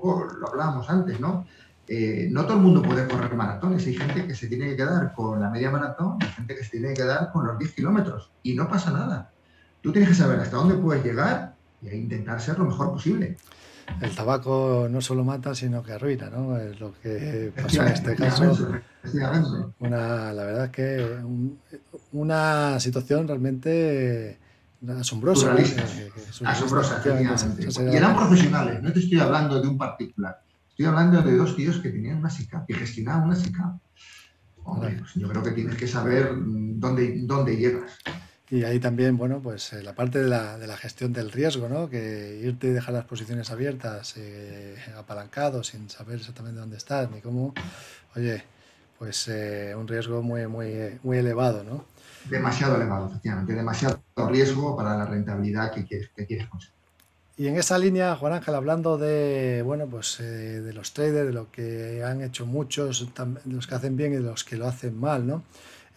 poco 0.00 0.24
lo 0.24 0.48
hablábamos 0.48 0.88
antes, 0.90 1.20
¿no? 1.20 1.46
Eh, 1.88 2.28
no 2.32 2.44
todo 2.44 2.56
el 2.56 2.62
mundo 2.62 2.82
puede 2.82 3.06
correr 3.06 3.34
maratones. 3.34 3.86
Hay 3.86 3.94
gente 3.94 4.26
que 4.26 4.34
se 4.34 4.48
tiene 4.48 4.68
que 4.68 4.76
quedar 4.76 5.12
con 5.14 5.40
la 5.40 5.50
media 5.50 5.70
maratón, 5.70 6.18
hay 6.20 6.28
gente 6.28 6.56
que 6.56 6.64
se 6.64 6.70
tiene 6.70 6.88
que 6.88 6.94
quedar 6.94 7.30
con 7.32 7.46
los 7.46 7.58
10 7.58 7.72
kilómetros 7.72 8.30
y 8.42 8.54
no 8.54 8.68
pasa 8.68 8.90
nada. 8.90 9.30
Tú 9.82 9.92
tienes 9.92 10.10
que 10.10 10.16
saber 10.16 10.40
hasta 10.40 10.56
dónde 10.56 10.74
puedes 10.74 11.04
llegar 11.04 11.54
y 11.82 11.88
intentar 11.90 12.40
ser 12.40 12.58
lo 12.58 12.64
mejor 12.64 12.92
posible. 12.92 13.36
el 14.00 14.14
tabaco 14.14 14.88
no 14.90 15.00
solo 15.00 15.22
mata, 15.22 15.54
sino 15.54 15.82
que 15.84 15.92
arruina, 15.92 16.28
¿no? 16.28 16.56
Es 16.56 16.80
lo 16.80 16.92
que 17.00 17.52
pasó 17.54 17.82
en 17.82 17.88
este 17.88 18.16
caso. 18.16 18.72
Una, 19.78 20.32
la 20.32 20.44
verdad 20.44 20.64
es 20.64 20.70
que 20.72 21.18
una 22.12 22.80
situación 22.80 23.28
realmente 23.28 24.38
asombrosa. 24.98 25.56
asombrosa, 26.44 27.02
Y 27.04 27.96
eran 27.96 28.16
profesionales, 28.16 28.82
no 28.82 28.92
te 28.92 29.00
estoy 29.00 29.20
hablando 29.20 29.60
de 29.60 29.68
un 29.68 29.78
particular. 29.78 30.40
Estoy 30.68 30.86
hablando 30.86 31.22
de 31.22 31.36
dos 31.36 31.56
tíos 31.56 31.78
que 31.78 31.90
tenían 31.90 32.18
una 32.18 32.30
SICAP, 32.30 32.66
que 32.66 32.74
gestionaban 32.74 33.24
una 33.24 33.36
SICAP. 33.36 33.78
Pues 34.64 35.14
yo 35.14 35.28
creo 35.28 35.42
que 35.42 35.52
tienes 35.52 35.76
que 35.76 35.86
saber 35.86 36.32
dónde, 36.34 37.22
dónde 37.22 37.56
llegas. 37.56 37.98
Y 38.48 38.62
ahí 38.62 38.78
también, 38.78 39.16
bueno, 39.16 39.40
pues 39.40 39.72
eh, 39.72 39.82
la 39.82 39.94
parte 39.94 40.22
de 40.22 40.28
la, 40.28 40.56
de 40.56 40.68
la, 40.68 40.76
gestión 40.76 41.12
del 41.12 41.32
riesgo, 41.32 41.68
¿no? 41.68 41.90
Que 41.90 42.40
irte 42.44 42.68
y 42.68 42.70
dejar 42.70 42.94
las 42.94 43.04
posiciones 43.04 43.50
abiertas, 43.50 44.14
eh, 44.16 44.76
apalancado, 44.96 45.64
sin 45.64 45.90
saber 45.90 46.18
exactamente 46.18 46.60
dónde 46.60 46.76
estás 46.76 47.10
ni 47.10 47.20
cómo, 47.20 47.54
oye, 48.14 48.44
pues 48.98 49.26
eh, 49.28 49.74
un 49.76 49.88
riesgo 49.88 50.22
muy, 50.22 50.46
muy, 50.46 50.98
muy 51.02 51.18
elevado, 51.18 51.64
¿no? 51.64 51.86
Demasiado 52.30 52.76
elevado, 52.76 53.06
efectivamente, 53.08 53.54
demasiado 53.54 54.00
riesgo 54.28 54.76
para 54.76 54.96
la 54.96 55.06
rentabilidad 55.06 55.72
que 55.72 55.84
quieres, 55.84 56.10
que 56.14 56.26
quieres 56.26 56.46
conseguir. 56.48 56.76
Y 57.38 57.48
en 57.48 57.56
esa 57.56 57.78
línea, 57.78 58.16
Juan 58.16 58.32
Ángel, 58.32 58.54
hablando 58.54 58.96
de, 58.96 59.62
bueno, 59.62 59.86
pues, 59.86 60.18
de 60.18 60.72
los 60.72 60.94
traders, 60.94 61.26
de 61.26 61.32
lo 61.34 61.50
que 61.50 62.02
han 62.02 62.22
hecho 62.22 62.46
muchos, 62.46 63.06
de 63.14 63.52
los 63.52 63.66
que 63.66 63.74
hacen 63.74 63.96
bien 63.96 64.14
y 64.14 64.16
de 64.16 64.22
los 64.22 64.42
que 64.42 64.56
lo 64.56 64.66
hacen 64.66 64.98
mal, 64.98 65.26
¿no? 65.26 65.42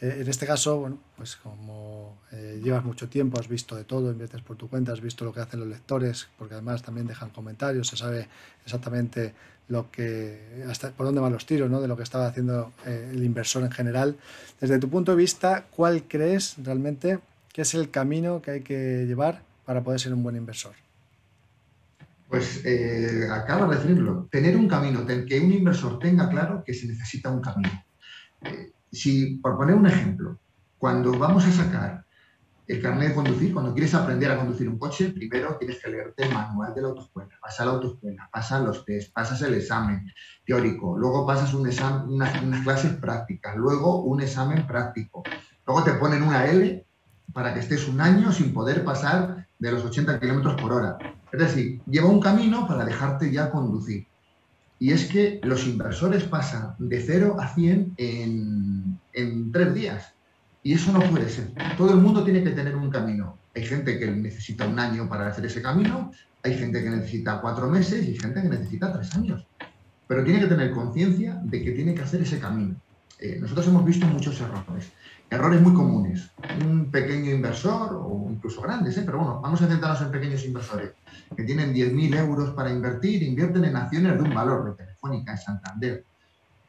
Eh, 0.01 0.20
en 0.22 0.29
este 0.29 0.46
caso, 0.46 0.77
bueno, 0.79 0.98
pues 1.18 1.36
como 1.36 2.20
eh, 2.32 2.62
llevas 2.63 2.86
mucho 2.86 3.10
tiempo, 3.10 3.39
has 3.39 3.50
visto 3.50 3.75
de 3.75 3.84
todo, 3.84 4.12
inviertes 4.12 4.41
por 4.41 4.56
tu 4.56 4.70
cuenta, 4.70 4.94
has 4.94 5.01
visto 5.01 5.25
lo 5.25 5.34
que 5.34 5.41
hacen 5.41 5.60
los 5.60 5.68
lectores, 5.68 6.29
porque 6.38 6.53
además 6.53 6.82
también 6.84 7.06
dejan 7.06 7.29
comentarios, 7.32 7.88
se 7.88 7.98
sabe 7.98 8.27
exactamente 8.63 9.34
lo 9.68 9.91
que 9.91 10.63
hasta 10.68 10.91
por 10.91 11.06
dónde 11.06 11.22
van 11.22 11.34
los 11.34 11.46
tiros, 11.46 11.70
¿no? 11.70 11.82
De 11.82 11.88
lo 11.88 11.98
que 11.98 12.03
estaba 12.03 12.27
haciendo 12.27 12.72
eh, 12.86 13.12
el 13.13 13.24
inversor 13.24 13.63
en 13.63 13.72
general. 13.72 14.15
Desde 14.60 14.79
tu 14.79 14.89
punto 14.89 15.12
de 15.12 15.18
vista, 15.18 15.65
¿cuál 15.70 16.03
crees 16.08 16.56
realmente 16.63 17.20
que 17.51 17.63
es 17.63 17.74
el 17.74 17.91
camino 17.91 18.41
que 18.41 18.51
hay 18.51 18.62
que 18.62 19.06
llevar 19.06 19.41
para 19.65 19.84
poder 19.84 20.00
ser 20.00 20.13
un 20.13 20.24
buen 20.24 20.38
inversor? 20.38 20.74
Pues 22.29 22.63
acaba 23.32 23.68
de 23.68 23.75
decirlo, 23.75 24.27
tener 24.32 24.56
un 24.56 24.68
camino, 24.68 25.06
que 25.06 25.39
un 25.39 25.51
inversor 25.51 25.98
tenga 26.00 26.29
claro 26.29 26.63
que 26.63 26.75
se 26.75 26.88
necesita 26.88 27.29
un 27.29 27.41
camino 27.41 27.84
si, 28.91 29.38
por 29.38 29.58
poner 29.58 29.75
un 29.75 29.88
ejemplo, 29.88 30.38
cuando 30.77 31.17
vamos 31.17 31.46
a 31.46 31.51
sacar 31.51 32.05
el 32.69 32.81
carnet 32.81 33.10
de 33.10 33.15
conducir, 33.15 33.51
cuando 33.51 33.74
quieres 33.74 33.96
aprender 33.96 34.31
a 34.31 34.38
conducir 34.38 34.69
un 34.69 34.77
coche, 34.77 35.10
primero 35.10 35.58
tienes 35.58 35.79
que 35.81 35.89
leerte 35.89 36.24
el 36.24 36.34
manual 36.34 36.74
de 36.75 36.84
la 36.84 36.89
autoescuela, 36.89 37.29
pasas 37.41 37.62
a 37.62 37.65
la 37.65 37.72
autoescuela, 37.72 38.29
pasas 38.31 38.63
los 38.63 38.86
test, 38.86 39.12
pasas 39.12 39.41
el 39.41 39.55
examen 39.55 40.05
teórico, 40.46 40.96
luego 40.96 41.25
pasas 41.25 41.53
un 41.55 41.67
examen, 41.67 42.13
unas, 42.13 42.41
unas 42.43 42.63
clases 42.63 42.93
prácticas, 42.93 43.55
luego 43.55 44.03
un 44.03 44.22
examen 44.22 44.67
práctico, 44.67 45.24
luego 45.65 45.84
te 45.84 45.93
ponen 45.93 46.22
una 46.22 46.46
L 46.46 46.86
para 47.34 47.55
que 47.55 47.60
estés 47.60 47.88
un 47.88 48.01
año 48.01 48.31
sin 48.31 48.53
poder 48.53 48.84
pasar 48.84 49.48
de 49.58 49.72
los 49.72 49.84
80 49.84 50.19
kilómetros 50.19 50.62
por 50.62 50.72
hora. 50.72 50.98
Es 51.31 51.39
decir, 51.39 51.81
lleva 51.88 52.08
un 52.08 52.22
camino 52.22 52.67
para 52.67 52.86
dejarte 52.86 53.31
ya 53.31 53.50
conducir. 53.51 54.08
Y 54.79 54.93
es 54.93 55.08
que 55.08 55.41
los 55.43 55.67
inversores 55.67 56.24
pasan 56.24 56.75
de 56.79 57.01
0 57.01 57.36
a 57.39 57.48
100 57.50 57.96
en, 57.98 57.98
en 57.98 58.78
tres 59.59 59.73
días. 59.73 60.13
Y 60.63 60.73
eso 60.73 60.93
no 60.93 60.99
puede 61.01 61.29
ser. 61.29 61.51
Todo 61.77 61.91
el 61.91 61.97
mundo 61.97 62.23
tiene 62.23 62.43
que 62.43 62.51
tener 62.51 62.75
un 62.75 62.89
camino. 62.89 63.37
Hay 63.55 63.65
gente 63.65 63.99
que 63.99 64.09
necesita 64.09 64.67
un 64.67 64.79
año 64.79 65.09
para 65.09 65.27
hacer 65.27 65.45
ese 65.45 65.61
camino, 65.61 66.11
hay 66.43 66.57
gente 66.57 66.81
que 66.81 66.89
necesita 66.89 67.41
cuatro 67.41 67.69
meses 67.69 68.07
y 68.07 68.17
gente 68.17 68.41
que 68.41 68.49
necesita 68.49 68.93
tres 68.93 69.13
años. 69.15 69.45
Pero 70.07 70.23
tiene 70.23 70.39
que 70.39 70.47
tener 70.47 70.71
conciencia 70.71 71.39
de 71.43 71.61
que 71.61 71.71
tiene 71.71 71.93
que 71.93 72.03
hacer 72.03 72.21
ese 72.21 72.39
camino. 72.39 72.75
Eh, 73.19 73.37
nosotros 73.41 73.67
hemos 73.67 73.83
visto 73.83 74.05
muchos 74.07 74.39
errores, 74.39 74.91
errores 75.29 75.61
muy 75.61 75.73
comunes. 75.73 76.29
Un 76.65 76.89
pequeño 76.89 77.31
inversor, 77.31 77.99
o 78.01 78.27
incluso 78.29 78.61
grandes, 78.61 78.97
¿eh? 78.97 79.03
pero 79.05 79.17
bueno, 79.17 79.41
vamos 79.41 79.61
a 79.61 79.67
centrarnos 79.67 80.01
en 80.01 80.11
pequeños 80.11 80.45
inversores 80.45 80.91
que 81.35 81.43
tienen 81.43 81.73
10.000 81.73 82.15
euros 82.17 82.51
para 82.51 82.71
invertir, 82.71 83.23
invierten 83.23 83.65
en 83.65 83.75
acciones 83.75 84.15
de 84.15 84.23
un 84.23 84.33
valor 84.33 84.65
de 84.65 84.83
Telefónica 84.83 85.33
en 85.33 85.37
Santander. 85.37 86.05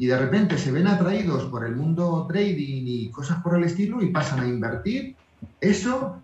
Y 0.00 0.06
de 0.06 0.18
repente 0.18 0.56
se 0.56 0.72
ven 0.72 0.86
atraídos 0.86 1.44
por 1.50 1.62
el 1.62 1.76
mundo 1.76 2.24
trading 2.26 2.84
y 2.86 3.10
cosas 3.10 3.42
por 3.42 3.54
el 3.54 3.64
estilo 3.64 4.00
y 4.00 4.06
pasan 4.06 4.40
a 4.40 4.48
invertir 4.48 5.14
eso 5.60 6.22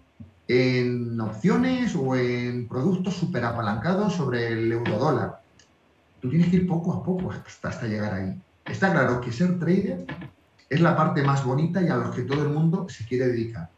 en 0.49 1.21
opciones 1.21 1.95
o 1.95 2.17
en 2.17 2.67
productos 2.69 3.13
súper 3.13 3.45
apalancados 3.45 4.15
sobre 4.15 4.49
el 4.49 4.73
euro 4.73 4.99
dólar. 4.99 5.43
Tú 6.23 6.31
tienes 6.31 6.49
que 6.49 6.57
ir 6.57 6.67
poco 6.67 6.91
a 6.95 7.05
poco 7.05 7.31
hasta, 7.31 7.69
hasta 7.69 7.87
llegar 7.87 8.15
ahí. 8.15 8.41
Está 8.65 8.93
claro 8.93 9.21
que 9.21 9.31
ser 9.31 9.59
trader 9.59 10.07
es 10.71 10.81
la 10.81 10.97
parte 10.97 11.23
más 11.23 11.45
bonita 11.45 11.83
y 11.83 11.89
a 11.89 11.99
la 11.99 12.11
que 12.13 12.23
todo 12.23 12.45
el 12.45 12.49
mundo 12.49 12.87
se 12.89 13.05
quiere 13.05 13.27
dedicar. 13.27 13.69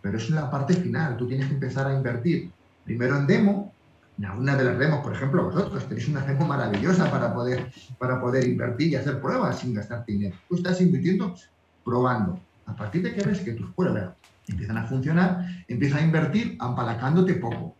Pero 0.00 0.18
es 0.18 0.30
la 0.30 0.48
parte 0.48 0.74
final. 0.74 1.16
Tú 1.16 1.26
tienes 1.26 1.48
que 1.48 1.54
empezar 1.54 1.88
a 1.88 1.94
invertir 1.94 2.52
primero 2.84 3.18
en 3.18 3.26
demo, 3.26 3.74
en 4.18 4.24
alguna 4.24 4.56
de 4.56 4.64
las 4.64 4.78
demos, 4.78 5.00
por 5.00 5.14
ejemplo, 5.14 5.44
vosotros 5.44 5.86
tenéis 5.88 6.08
una 6.08 6.22
demo 6.22 6.44
maravillosa 6.44 7.08
para 7.08 7.32
poder, 7.32 7.70
para 7.98 8.20
poder 8.20 8.48
invertir 8.48 8.88
y 8.88 8.96
hacer 8.96 9.20
pruebas 9.20 9.60
sin 9.60 9.74
gastar 9.74 10.04
dinero. 10.04 10.36
Tú 10.48 10.56
estás 10.56 10.80
invirtiendo 10.80 11.34
probando. 11.84 12.40
A 12.66 12.74
partir 12.74 13.02
de 13.02 13.14
que 13.14 13.22
ves 13.22 13.40
que 13.40 13.52
tus 13.52 13.72
pruebas 13.74 14.10
empiezan 14.48 14.76
a 14.76 14.84
funcionar, 14.84 15.46
empieza 15.68 15.98
a 15.98 16.02
invertir 16.02 16.56
apalancándote 16.58 17.34
poco. 17.34 17.76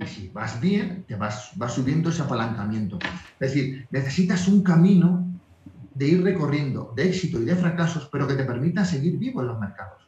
Y 0.00 0.06
si 0.06 0.28
vas 0.28 0.60
bien, 0.60 1.04
te 1.06 1.14
vas, 1.14 1.52
vas 1.54 1.72
subiendo 1.72 2.10
ese 2.10 2.22
apalancamiento. 2.22 2.98
Es 3.38 3.54
decir, 3.54 3.86
necesitas 3.92 4.48
un 4.48 4.62
camino 4.64 5.24
de 5.94 6.08
ir 6.08 6.24
recorriendo 6.24 6.92
de 6.96 7.08
éxito 7.08 7.40
y 7.40 7.44
de 7.44 7.54
fracasos, 7.54 8.08
pero 8.10 8.26
que 8.26 8.34
te 8.34 8.44
permita 8.44 8.84
seguir 8.84 9.18
vivo 9.18 9.40
en 9.40 9.46
los 9.46 9.60
mercados 9.60 10.03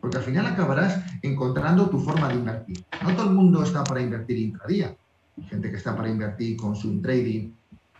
porque 0.00 0.18
al 0.18 0.22
final 0.22 0.46
acabarás 0.46 1.00
encontrando 1.22 1.90
tu 1.90 1.98
forma 1.98 2.28
de 2.28 2.34
invertir. 2.34 2.84
No 3.02 3.14
todo 3.14 3.28
el 3.28 3.34
mundo 3.34 3.62
está 3.62 3.84
para 3.84 4.00
invertir 4.00 4.38
intradía. 4.38 4.94
Hay 5.36 5.44
gente 5.44 5.70
que 5.70 5.76
está 5.76 5.96
para 5.96 6.08
invertir 6.08 6.56
con 6.56 6.76
su 6.76 7.00
trading 7.00 7.52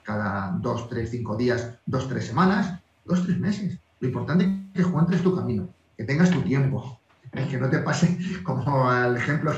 cada 0.03 0.57
dos, 0.61 0.89
tres, 0.89 1.11
cinco 1.11 1.37
días, 1.37 1.75
dos, 1.87 2.09
tres 2.09 2.27
semanas, 2.27 2.81
dos, 3.05 3.23
tres 3.25 3.39
meses. 3.39 3.79
Lo 4.01 4.09
importante 4.09 4.45
es 4.45 4.83
que 4.83 4.89
encuentres 4.89 5.23
tu 5.23 5.35
camino, 5.35 5.69
que 5.97 6.05
tengas 6.05 6.31
tu 6.31 6.41
tiempo, 6.43 6.99
que 7.51 7.59
no 7.59 7.69
te 7.69 7.79
pase 7.79 8.19
como 8.43 8.89
al 8.89 9.17
ejemplo 9.17 9.53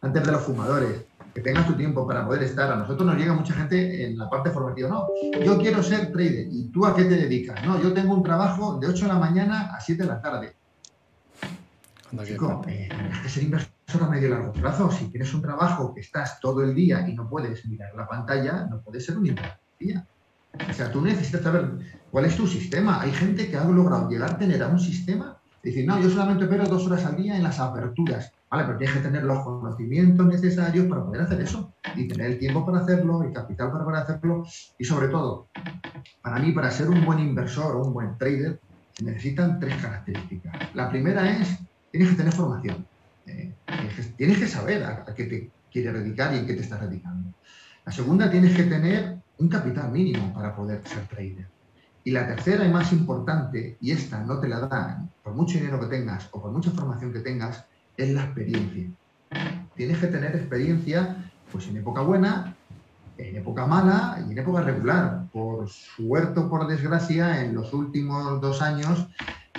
antes 0.00 0.24
de 0.24 0.32
los 0.32 0.42
fumadores, 0.42 1.04
que 1.34 1.40
tengas 1.40 1.66
tu 1.66 1.74
tiempo 1.74 2.06
para 2.06 2.26
poder 2.26 2.42
estar. 2.42 2.70
A 2.72 2.76
nosotros 2.76 3.06
nos 3.06 3.16
llega 3.16 3.32
mucha 3.32 3.54
gente 3.54 4.06
en 4.06 4.18
la 4.18 4.28
parte 4.28 4.50
formativa, 4.50 4.88
no, 4.88 5.06
yo 5.44 5.58
quiero 5.58 5.82
ser 5.82 6.10
trader, 6.10 6.48
¿y 6.50 6.64
tú 6.68 6.84
a 6.84 6.94
qué 6.94 7.04
te 7.04 7.16
dedicas? 7.16 7.64
No, 7.64 7.80
yo 7.80 7.92
tengo 7.92 8.14
un 8.14 8.22
trabajo 8.22 8.78
de 8.78 8.88
8 8.88 9.06
de 9.06 9.12
la 9.12 9.18
mañana 9.18 9.74
a 9.74 9.80
7 9.80 10.02
de 10.02 10.08
la 10.08 10.20
tarde 10.20 10.54
Chico, 12.24 12.62
eh, 12.68 12.88
tienes 12.90 13.18
que 13.20 13.28
ser 13.28 13.42
inversor 13.44 14.02
a 14.02 14.08
medio 14.08 14.28
y 14.28 14.30
largo 14.30 14.52
plazo. 14.52 14.90
Si 14.90 15.06
tienes 15.06 15.32
un 15.32 15.42
trabajo 15.42 15.94
que 15.94 16.00
estás 16.00 16.40
todo 16.40 16.62
el 16.62 16.74
día 16.74 17.08
y 17.08 17.14
no 17.14 17.28
puedes 17.28 17.64
mirar 17.66 17.94
la 17.94 18.06
pantalla, 18.06 18.66
no 18.70 18.80
puedes 18.82 19.04
ser 19.04 19.16
un 19.16 19.26
inversor. 19.26 19.58
O 20.68 20.72
sea, 20.72 20.92
tú 20.92 21.00
necesitas 21.00 21.42
saber 21.42 21.70
cuál 22.10 22.26
es 22.26 22.36
tu 22.36 22.46
sistema. 22.46 23.00
Hay 23.00 23.12
gente 23.12 23.50
que 23.50 23.56
ha 23.56 23.64
logrado 23.64 24.08
llegar 24.08 24.32
a 24.32 24.38
tener 24.38 24.62
a 24.62 24.68
un 24.68 24.78
sistema 24.78 25.38
y 25.62 25.70
decir, 25.70 25.86
no, 25.86 25.98
yo 26.00 26.10
solamente 26.10 26.44
opero 26.44 26.66
dos 26.66 26.86
horas 26.86 27.04
al 27.04 27.16
día 27.16 27.36
en 27.36 27.42
las 27.42 27.58
aperturas. 27.58 28.32
Vale, 28.50 28.64
pero 28.64 28.78
tienes 28.78 28.96
que 28.96 29.02
tener 29.02 29.24
los 29.24 29.42
conocimientos 29.42 30.26
necesarios 30.26 30.86
para 30.86 31.04
poder 31.04 31.22
hacer 31.22 31.40
eso 31.40 31.72
y 31.96 32.06
tener 32.06 32.32
el 32.32 32.38
tiempo 32.38 32.66
para 32.66 32.80
hacerlo, 32.80 33.22
el 33.22 33.32
capital 33.32 33.72
para 33.72 33.84
poder 33.84 34.02
hacerlo 34.02 34.44
y 34.76 34.84
sobre 34.84 35.08
todo, 35.08 35.48
para 36.20 36.38
mí, 36.38 36.52
para 36.52 36.70
ser 36.70 36.90
un 36.90 37.04
buen 37.04 37.18
inversor 37.18 37.76
o 37.76 37.82
un 37.82 37.94
buen 37.94 38.18
trader, 38.18 38.60
se 38.92 39.04
necesitan 39.04 39.58
tres 39.58 39.74
características. 39.80 40.52
La 40.74 40.90
primera 40.90 41.30
es 41.30 41.58
tienes 41.92 42.10
que 42.10 42.16
tener 42.16 42.32
formación. 42.32 42.86
Eh, 43.26 43.52
tienes, 44.16 44.38
que, 44.38 44.48
saber 44.48 44.82
a, 44.82 45.04
qué 45.14 45.24
te 45.24 45.50
quieres 45.70 45.92
dedicar 45.92 46.34
y 46.34 46.38
en 46.38 46.46
qué 46.46 46.54
te 46.54 46.62
estás 46.62 46.80
dedicando. 46.80 47.32
La 47.84 47.92
segunda, 47.92 48.30
tienes 48.30 48.56
que 48.56 48.64
tener 48.64 49.18
un 49.38 49.48
capital 49.48 49.92
mínimo 49.92 50.32
para 50.34 50.56
poder 50.56 50.82
ser 50.84 51.06
trader. 51.06 51.46
Y 52.04 52.10
la 52.10 52.26
tercera 52.26 52.64
y 52.64 52.72
más 52.72 52.92
importante, 52.92 53.76
y 53.80 53.92
esta 53.92 54.24
no 54.24 54.40
te 54.40 54.48
la 54.48 54.60
dan 54.60 55.10
por 55.22 55.34
mucho 55.34 55.58
dinero 55.58 55.78
que 55.78 55.86
tengas 55.86 56.28
o 56.32 56.42
por 56.42 56.50
mucha 56.50 56.70
formación 56.72 57.12
que 57.12 57.20
tengas, 57.20 57.64
es 57.96 58.12
la 58.12 58.24
experiencia. 58.24 58.88
Tienes 59.76 59.98
que 59.98 60.08
tener 60.08 60.34
experiencia 60.34 61.30
pues 61.52 61.68
en 61.68 61.76
época 61.76 62.00
buena, 62.00 62.56
en 63.18 63.36
época 63.36 63.66
mala 63.66 64.24
y 64.26 64.32
en 64.32 64.38
época 64.38 64.62
regular. 64.62 65.26
Por 65.32 65.68
suerte 65.68 66.40
o 66.40 66.48
por 66.48 66.66
desgracia, 66.66 67.44
en 67.44 67.54
los 67.54 67.72
últimos 67.72 68.40
dos 68.40 68.62
años 68.62 69.06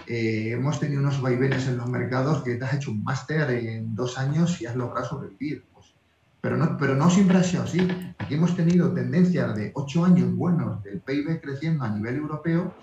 eh, 0.08 0.52
hemos 0.52 0.80
tenido 0.80 1.02
unos 1.02 1.22
vaivenes 1.22 1.68
en 1.68 1.78
los 1.78 1.90
mercados 1.90 2.44
que 2.44 2.56
te 2.56 2.66
has 2.66 2.74
hecho 2.74 2.92
un 2.92 3.04
máster 3.04 3.50
en 3.52 3.96
dos 3.96 4.18
años 4.18 4.62
y 4.62 4.66
has 4.66 4.76
logrado 4.76 5.08
sobrevivir. 5.08 5.66
Pues. 5.74 5.94
pero, 6.42 6.58
no, 6.58 6.78
pero 6.78 6.96
no 6.96 7.10
siempre 7.10 7.38
ha 7.38 7.44
sido 7.44 7.64
así. 7.64 7.88
Aquí 8.18 8.36
hemos 8.36 8.56
tenido 8.56 8.92
tendencias 8.92 9.56
de 9.56 9.72
ocho 9.76 10.06
años 10.06 10.34
buenos 10.36 10.84
del 10.84 11.00
PIB 11.00 11.42
creciendo 11.42 11.84
a 11.84 11.90
nivel 11.90 12.16
europeo 12.16 12.74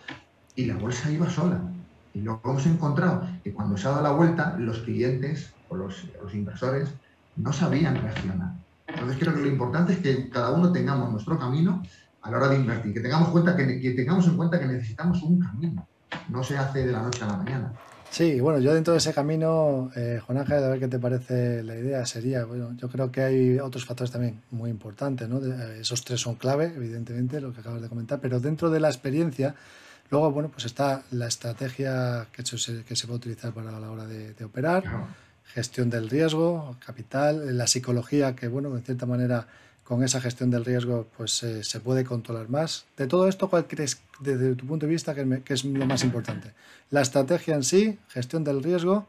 y 0.57 0.67
la 0.67 0.77
bolsa 0.77 1.11
iba 1.11 1.29
sola. 1.29 1.61
Y 2.13 2.21
luego 2.23 2.41
hemos 2.45 2.67
encontrado 2.67 3.27
que 3.45 3.53
cuando 3.53 3.77
se 3.77 3.87
ha 3.87 3.91
dado 3.93 4.03
la 4.03 4.13
vuelta, 4.13 4.57
los 4.59 4.81
clientes 4.81 5.53
o 5.69 5.77
los, 5.77 6.07
los 6.23 6.35
inversores 6.35 6.89
no 7.37 7.53
sabían 7.53 7.97
reaccionar. 7.97 8.53
Entonces 8.87 9.19
creo 9.19 9.35
que 9.35 9.41
lo 9.41 9.47
importante 9.47 9.93
es 9.93 9.99
que 9.99 10.29
cada 10.29 10.51
uno 10.51 10.73
tengamos 10.73 11.11
nuestro 11.11 11.39
camino 11.39 11.83
a 12.23 12.31
la 12.31 12.37
hora 12.37 12.49
de 12.49 12.57
invertir, 12.57 12.93
que 12.93 13.01
tengamos, 13.01 13.29
cuenta 13.31 13.57
que, 13.57 13.65
tengamos 13.97 14.27
en 14.27 14.37
cuenta 14.37 14.59
que 14.59 14.67
necesitamos 14.67 15.23
un 15.23 15.41
camino, 15.41 15.87
no 16.29 16.43
se 16.43 16.57
hace 16.57 16.87
de 16.87 16.93
la 16.93 17.03
noche 17.03 17.25
a 17.25 17.27
la 17.27 17.37
mañana. 17.37 17.73
Sí, 18.11 18.41
bueno, 18.41 18.59
yo 18.59 18.75
dentro 18.75 18.93
de 18.93 18.99
ese 18.99 19.15
camino, 19.15 19.93
eh, 19.95 20.21
Juan 20.27 20.39
Ángel, 20.39 20.65
a 20.65 20.69
ver 20.69 20.81
qué 20.81 20.89
te 20.89 20.99
parece 20.99 21.63
la 21.63 21.77
idea, 21.77 22.05
sería, 22.05 22.45
bueno, 22.45 22.73
yo 22.77 22.89
creo 22.89 23.13
que 23.13 23.23
hay 23.23 23.61
otros 23.61 23.85
factores 23.85 24.11
también 24.11 24.43
muy 24.51 24.69
importantes, 24.69 25.29
¿no? 25.29 25.39
esos 25.75 26.05
tres 26.05 26.21
son 26.21 26.35
clave, 26.35 26.73
evidentemente, 26.75 27.41
lo 27.41 27.53
que 27.53 27.61
acabas 27.61 27.81
de 27.81 27.89
comentar, 27.89 28.19
pero 28.19 28.41
dentro 28.41 28.69
de 28.69 28.81
la 28.81 28.89
experiencia, 28.89 29.55
luego, 30.11 30.33
bueno, 30.33 30.49
pues 30.49 30.65
está 30.65 31.05
la 31.13 31.29
estrategia 31.29 32.27
que 32.33 32.45
se, 32.45 32.83
que 32.83 32.97
se 32.97 33.07
va 33.07 33.13
a 33.13 33.17
utilizar 33.17 33.53
para 33.53 33.79
la 33.79 33.89
hora 33.89 34.05
de, 34.07 34.45
operar, 34.45 34.83
gestión 35.45 35.89
del 35.89 36.11
riesgo, 36.11 36.77
capital, 36.85 37.57
la 37.57 37.69
psicología, 37.69 38.35
que, 38.35 38.49
bueno, 38.49 38.77
en 38.77 38.83
cierta 38.83 39.07
manera 39.07 39.47
con 39.91 40.05
esa 40.05 40.21
gestión 40.21 40.53
del 40.53 40.65
riesgo 40.65 41.09
pues 41.17 41.43
eh, 41.43 41.65
se 41.65 41.81
puede 41.81 42.05
controlar 42.05 42.49
más. 42.49 42.85
De 42.97 43.09
todo 43.09 43.27
esto, 43.27 43.51
¿cuál 43.51 43.67
crees 43.67 44.01
desde 44.21 44.55
tu 44.55 44.65
punto 44.65 44.87
de 44.87 44.93
vista 44.93 45.17
que, 45.17 45.43
es 45.53 45.65
lo 45.65 45.85
más 45.85 46.05
importante? 46.05 46.53
La 46.91 47.01
estrategia 47.01 47.57
en 47.57 47.65
sí, 47.65 47.99
gestión 48.09 48.45
del 48.45 48.63
riesgo, 48.63 49.05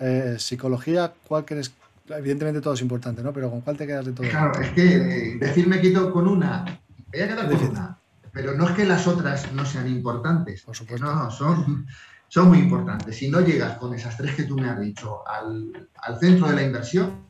eh, 0.00 0.36
psicología, 0.38 1.12
¿cuál 1.28 1.44
crees? 1.44 1.74
Evidentemente 2.08 2.62
todo 2.62 2.72
es 2.72 2.80
importante, 2.80 3.22
¿no? 3.22 3.34
Pero 3.34 3.50
¿con 3.50 3.60
cuál 3.60 3.76
te 3.76 3.86
quedas 3.86 4.06
de 4.06 4.12
todo? 4.12 4.26
Claro, 4.26 4.58
es 4.62 4.70
que 4.70 4.96
eh, 4.96 5.36
decirme 5.38 5.78
quito 5.82 6.10
con 6.10 6.26
una, 6.26 6.64
voy 7.12 7.20
a 7.20 7.28
quedar 7.28 7.46
con 7.46 7.68
una, 7.68 7.98
pero 8.32 8.54
no 8.54 8.70
es 8.70 8.74
que 8.76 8.86
las 8.86 9.06
otras 9.06 9.52
no 9.52 9.66
sean 9.66 9.88
importantes. 9.88 10.62
Por 10.62 10.74
supuesto. 10.74 11.04
No, 11.04 11.30
son, 11.30 11.86
son 12.28 12.48
muy 12.48 12.60
importantes. 12.60 13.14
Si 13.14 13.28
no 13.28 13.42
llegas 13.42 13.76
con 13.76 13.92
esas 13.92 14.16
tres 14.16 14.34
que 14.34 14.44
tú 14.44 14.56
me 14.56 14.70
has 14.70 14.80
dicho 14.80 15.22
al, 15.28 15.86
al 16.00 16.18
centro 16.18 16.48
de 16.48 16.54
la 16.54 16.62
inversión, 16.62 17.26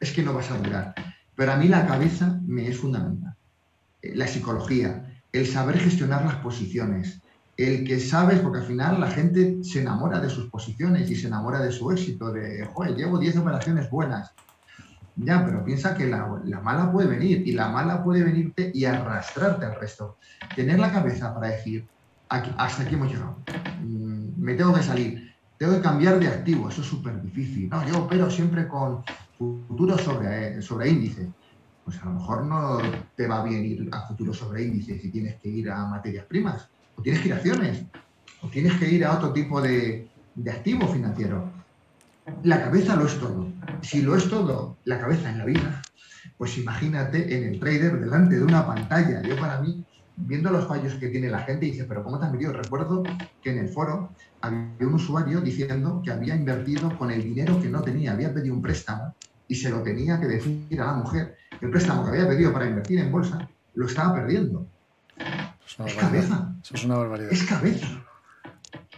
es 0.00 0.12
que 0.12 0.22
no 0.22 0.32
vas 0.32 0.50
a 0.50 0.56
durar. 0.56 0.94
Pero 1.38 1.52
a 1.52 1.56
mí 1.56 1.68
la 1.68 1.86
cabeza 1.86 2.40
me 2.48 2.66
es 2.66 2.76
fundamental. 2.78 3.32
Eh, 4.02 4.16
la 4.16 4.26
psicología, 4.26 5.20
el 5.30 5.46
saber 5.46 5.78
gestionar 5.78 6.24
las 6.24 6.34
posiciones, 6.34 7.20
el 7.56 7.84
que 7.84 8.00
sabes, 8.00 8.40
porque 8.40 8.58
al 8.58 8.66
final 8.66 9.00
la 9.00 9.08
gente 9.08 9.62
se 9.62 9.82
enamora 9.82 10.18
de 10.18 10.30
sus 10.30 10.50
posiciones 10.50 11.08
y 11.08 11.14
se 11.14 11.28
enamora 11.28 11.60
de 11.60 11.70
su 11.70 11.92
éxito, 11.92 12.32
de, 12.32 12.66
joder, 12.66 12.96
llevo 12.96 13.18
10 13.18 13.36
operaciones 13.36 13.88
buenas. 13.88 14.32
Ya, 15.14 15.44
pero 15.44 15.64
piensa 15.64 15.94
que 15.96 16.08
la, 16.08 16.26
mala 16.60 16.90
puede 16.90 17.06
venir 17.06 17.46
y 17.46 17.52
la 17.52 17.68
mala 17.68 18.02
puede 18.02 18.24
venirte 18.24 18.72
y 18.74 18.84
arrastrarte 18.84 19.64
al 19.64 19.76
resto. 19.76 20.16
Tener 20.56 20.80
la 20.80 20.90
cabeza 20.90 21.32
para 21.32 21.52
decir, 21.52 21.86
hasta 22.28 22.82
aquí 22.82 22.96
hemos 22.96 23.12
llegado, 23.12 23.38
mm, 23.84 24.42
me 24.42 24.54
tengo 24.54 24.74
que 24.74 24.82
salir, 24.82 25.27
tengo 25.58 25.74
que 25.74 25.82
cambiar 25.82 26.20
de 26.20 26.28
activo, 26.28 26.68
eso 26.68 26.82
es 26.82 26.86
súper 26.86 27.20
difícil. 27.20 27.68
No, 27.68 27.86
yo 27.86 28.04
opero 28.04 28.30
siempre 28.30 28.68
con 28.68 29.02
futuro 29.36 29.98
sobre, 29.98 30.62
sobre 30.62 30.88
índice, 30.88 31.32
pues 31.82 32.00
a 32.00 32.06
lo 32.06 32.12
mejor 32.12 32.44
no 32.44 32.78
te 33.16 33.26
va 33.26 33.42
bien 33.42 33.64
ir 33.64 33.88
a 33.92 34.06
futuro 34.06 34.32
sobre 34.32 34.64
índice 34.64 34.98
si 35.00 35.10
tienes 35.10 35.40
que 35.40 35.48
ir 35.48 35.70
a 35.70 35.86
materias 35.86 36.26
primas, 36.26 36.68
o 36.94 37.02
tienes 37.02 37.20
que 37.20 37.28
ir 37.28 37.34
a 37.34 37.36
acciones, 37.36 37.84
o 38.42 38.48
tienes 38.48 38.74
que 38.74 38.88
ir 38.88 39.04
a 39.04 39.16
otro 39.16 39.32
tipo 39.32 39.60
de, 39.60 40.08
de 40.34 40.50
activo 40.50 40.86
financiero. 40.86 41.52
La 42.44 42.62
cabeza 42.62 42.94
lo 42.94 43.06
es 43.06 43.18
todo. 43.18 43.50
Si 43.82 44.02
lo 44.02 44.16
es 44.16 44.28
todo, 44.28 44.78
la 44.84 45.00
cabeza 45.00 45.30
en 45.30 45.38
la 45.38 45.44
vida, 45.44 45.82
pues 46.36 46.56
imagínate 46.58 47.36
en 47.36 47.54
el 47.54 47.60
trader 47.60 47.98
delante 47.98 48.36
de 48.36 48.44
una 48.44 48.66
pantalla. 48.66 49.22
Yo 49.22 49.36
para 49.36 49.60
mí, 49.60 49.84
viendo 50.26 50.50
los 50.50 50.66
fallos 50.66 50.94
que 50.94 51.08
tiene 51.08 51.28
la 51.28 51.40
gente, 51.40 51.66
dice, 51.66 51.84
pero 51.84 52.02
¿cómo 52.02 52.18
te 52.18 52.26
han 52.26 52.32
metido? 52.32 52.52
Recuerdo 52.52 53.02
que 53.42 53.50
en 53.50 53.58
el 53.58 53.68
foro 53.68 54.10
había 54.40 54.86
un 54.86 54.94
usuario 54.94 55.40
diciendo 55.40 56.02
que 56.04 56.10
había 56.10 56.34
invertido 56.34 56.96
con 56.98 57.10
el 57.10 57.22
dinero 57.22 57.60
que 57.60 57.68
no 57.68 57.82
tenía, 57.82 58.12
había 58.12 58.32
pedido 58.32 58.54
un 58.54 58.62
préstamo 58.62 59.14
y 59.46 59.54
se 59.54 59.70
lo 59.70 59.82
tenía 59.82 60.20
que 60.20 60.26
decir 60.26 60.80
a 60.80 60.86
la 60.86 60.94
mujer. 60.94 61.36
El 61.60 61.70
préstamo 61.70 62.04
que 62.04 62.10
había 62.10 62.28
pedido 62.28 62.52
para 62.52 62.66
invertir 62.66 62.98
en 62.98 63.10
bolsa 63.12 63.48
lo 63.74 63.86
estaba 63.86 64.14
perdiendo. 64.14 64.66
Es, 65.86 65.94
cabeza. 65.94 66.54
es 66.72 66.84
una 66.84 66.96
barbaridad. 66.96 67.32
Es 67.32 67.44
cabeza. 67.44 68.04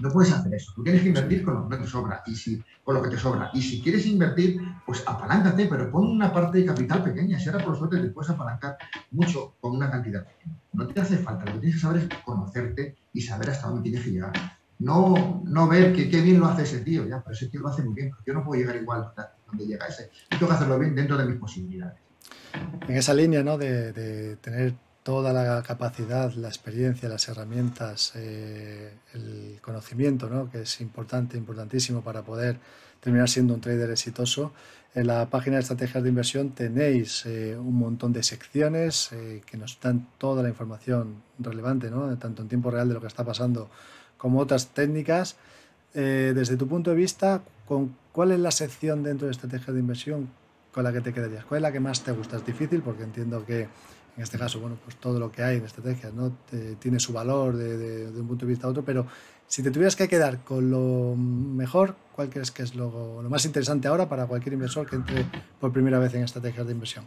No 0.00 0.10
puedes 0.10 0.32
hacer 0.32 0.54
eso. 0.54 0.72
Tú 0.74 0.82
tienes 0.82 1.02
que 1.02 1.08
invertir 1.08 1.44
con 1.44 1.54
lo 1.54 1.68
que 1.68 1.76
te 1.76 1.86
sobra. 1.86 2.22
Y 2.26 2.34
si, 2.34 2.62
con 2.82 2.94
lo 2.94 3.02
que 3.02 3.10
te 3.10 3.18
sobra. 3.18 3.50
Y 3.52 3.62
si 3.62 3.82
quieres 3.82 4.06
invertir, 4.06 4.60
pues 4.86 5.04
apaláncate, 5.06 5.66
pero 5.66 5.90
pon 5.90 6.06
una 6.06 6.32
parte 6.32 6.58
de 6.58 6.66
capital 6.66 7.04
pequeña. 7.04 7.38
Si 7.38 7.48
ahora 7.48 7.64
por 7.64 7.76
suerte 7.76 7.98
te 7.98 8.08
puedes 8.08 8.30
apalancar 8.30 8.76
mucho 9.10 9.54
con 9.60 9.76
una 9.76 9.90
cantidad 9.90 10.26
pequeña. 10.26 10.56
No 10.72 10.86
te 10.86 11.00
hace 11.00 11.18
falta. 11.18 11.44
Lo 11.44 11.54
que 11.54 11.60
tienes 11.60 11.76
que 11.76 11.82
saber 11.82 12.02
es 12.02 12.08
conocerte 12.24 12.96
y 13.12 13.20
saber 13.20 13.50
hasta 13.50 13.68
dónde 13.68 13.82
tienes 13.82 14.04
que 14.04 14.10
llegar. 14.10 14.32
No, 14.78 15.42
no 15.44 15.68
ver 15.68 15.92
que 15.94 16.08
qué 16.08 16.22
bien 16.22 16.40
lo 16.40 16.46
hace 16.46 16.62
ese 16.62 16.80
tío, 16.80 17.06
ya, 17.06 17.22
pero 17.22 17.34
ese 17.34 17.48
tío 17.48 17.60
lo 17.60 17.68
hace 17.68 17.82
muy 17.82 17.94
bien. 17.94 18.10
Yo 18.26 18.32
no 18.32 18.42
puedo 18.42 18.58
llegar 18.58 18.76
igual 18.76 19.12
donde 19.46 19.66
llega 19.66 19.86
ese. 19.86 20.10
tengo 20.30 20.48
que 20.48 20.54
hacerlo 20.54 20.78
bien 20.78 20.94
dentro 20.94 21.18
de 21.18 21.26
mis 21.26 21.36
posibilidades. 21.36 21.98
En 22.88 22.96
esa 22.96 23.12
línea, 23.12 23.42
¿no? 23.42 23.58
De, 23.58 24.36
tener 24.36 24.74
toda 25.02 25.32
la 25.32 25.62
capacidad, 25.62 26.32
la 26.34 26.48
experiencia, 26.48 27.08
las 27.08 27.28
herramientas, 27.28 28.12
eh, 28.16 28.92
el 29.14 29.58
conocimiento, 29.62 30.28
¿no? 30.28 30.50
que 30.50 30.62
es 30.62 30.80
importante, 30.80 31.38
importantísimo 31.38 32.02
para 32.02 32.22
poder 32.22 32.58
terminar 33.00 33.28
siendo 33.28 33.54
un 33.54 33.60
trader 33.60 33.90
exitoso. 33.90 34.52
En 34.94 35.06
la 35.06 35.30
página 35.30 35.56
de 35.56 35.62
estrategias 35.62 36.02
de 36.02 36.08
inversión 36.08 36.50
tenéis 36.50 37.24
eh, 37.24 37.56
un 37.56 37.76
montón 37.76 38.12
de 38.12 38.22
secciones 38.22 39.10
eh, 39.12 39.40
que 39.46 39.56
nos 39.56 39.78
dan 39.80 40.08
toda 40.18 40.42
la 40.42 40.48
información 40.48 41.22
relevante, 41.38 41.90
¿no? 41.90 42.16
tanto 42.18 42.42
en 42.42 42.48
tiempo 42.48 42.70
real 42.70 42.88
de 42.88 42.94
lo 42.94 43.00
que 43.00 43.06
está 43.06 43.24
pasando 43.24 43.70
como 44.18 44.40
otras 44.40 44.68
técnicas. 44.68 45.36
desde 45.94 46.56
tu 46.56 46.68
punto 46.68 46.90
de 46.90 46.96
vista, 46.96 47.42
¿con 47.66 47.96
¿cuál 48.12 48.32
es 48.32 48.38
la 48.38 48.50
sección 48.50 49.02
dentro 49.02 49.26
de 49.26 49.32
estrategias 49.32 49.72
de 49.72 49.80
inversión 49.80 50.28
con 50.72 50.84
la 50.84 50.92
que 50.92 51.00
te 51.00 51.12
quedarías? 51.12 51.44
¿Cuál 51.46 51.60
es 51.60 51.62
la 51.62 51.72
que 51.72 51.80
más 51.80 52.04
te 52.04 52.12
gusta? 52.12 52.36
Es 52.36 52.44
difícil 52.44 52.82
porque 52.82 53.02
entiendo 53.02 53.44
que 53.46 53.66
en 54.20 54.24
este 54.24 54.36
caso, 54.36 54.60
bueno, 54.60 54.76
pues 54.84 54.96
todo 54.96 55.18
lo 55.18 55.32
que 55.32 55.42
hay 55.42 55.56
en 55.56 55.64
estrategias 55.64 56.12
¿no? 56.12 56.30
tiene 56.78 57.00
su 57.00 57.10
valor 57.14 57.56
de, 57.56 58.06
un 58.20 58.28
punto 58.28 58.44
de 58.44 58.50
vista 58.50 58.66
a 58.66 58.70
otro, 58.70 58.84
pero 58.84 59.06
si 59.46 59.62
te 59.62 59.70
tuvieras 59.70 59.96
que 59.96 60.08
quedar 60.08 60.44
con 60.44 60.70
lo 60.70 61.16
mejor, 61.16 61.96
¿cuál 62.14 62.28
crees 62.28 62.50
que 62.50 62.62
es 62.62 62.74
lo, 62.74 63.22
más 63.30 63.46
interesante 63.46 63.88
ahora 63.88 64.10
para 64.10 64.26
cualquier 64.26 64.52
inversor 64.52 64.86
que 64.86 64.96
entre 64.96 65.24
por 65.58 65.72
primera 65.72 65.98
vez 65.98 66.12
en 66.12 66.24
estrategias 66.24 66.66
de 66.66 66.72
inversión? 66.74 67.06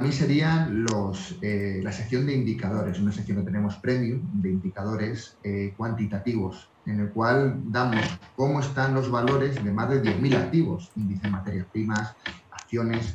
A 0.00 0.02
mí 0.02 0.10
serían 0.10 0.82
los, 0.82 1.36
eh, 1.42 1.78
la 1.80 1.92
sección 1.92 2.26
de 2.26 2.34
indicadores, 2.34 2.98
una 2.98 3.12
sección 3.12 3.38
que 3.38 3.44
tenemos 3.44 3.76
premium 3.76 4.20
de 4.32 4.50
indicadores 4.50 5.36
eh, 5.44 5.74
cuantitativos, 5.76 6.68
en 6.86 6.98
el 6.98 7.10
cual 7.10 7.60
damos 7.66 8.04
cómo 8.34 8.58
están 8.58 8.94
los 8.94 9.12
valores 9.12 9.62
de 9.62 9.70
más 9.70 9.90
de 9.90 10.02
10.000 10.02 10.34
activos, 10.34 10.90
índice 10.96 11.30
materias 11.30 11.66
primas, 11.70 12.16
acciones. 12.50 13.14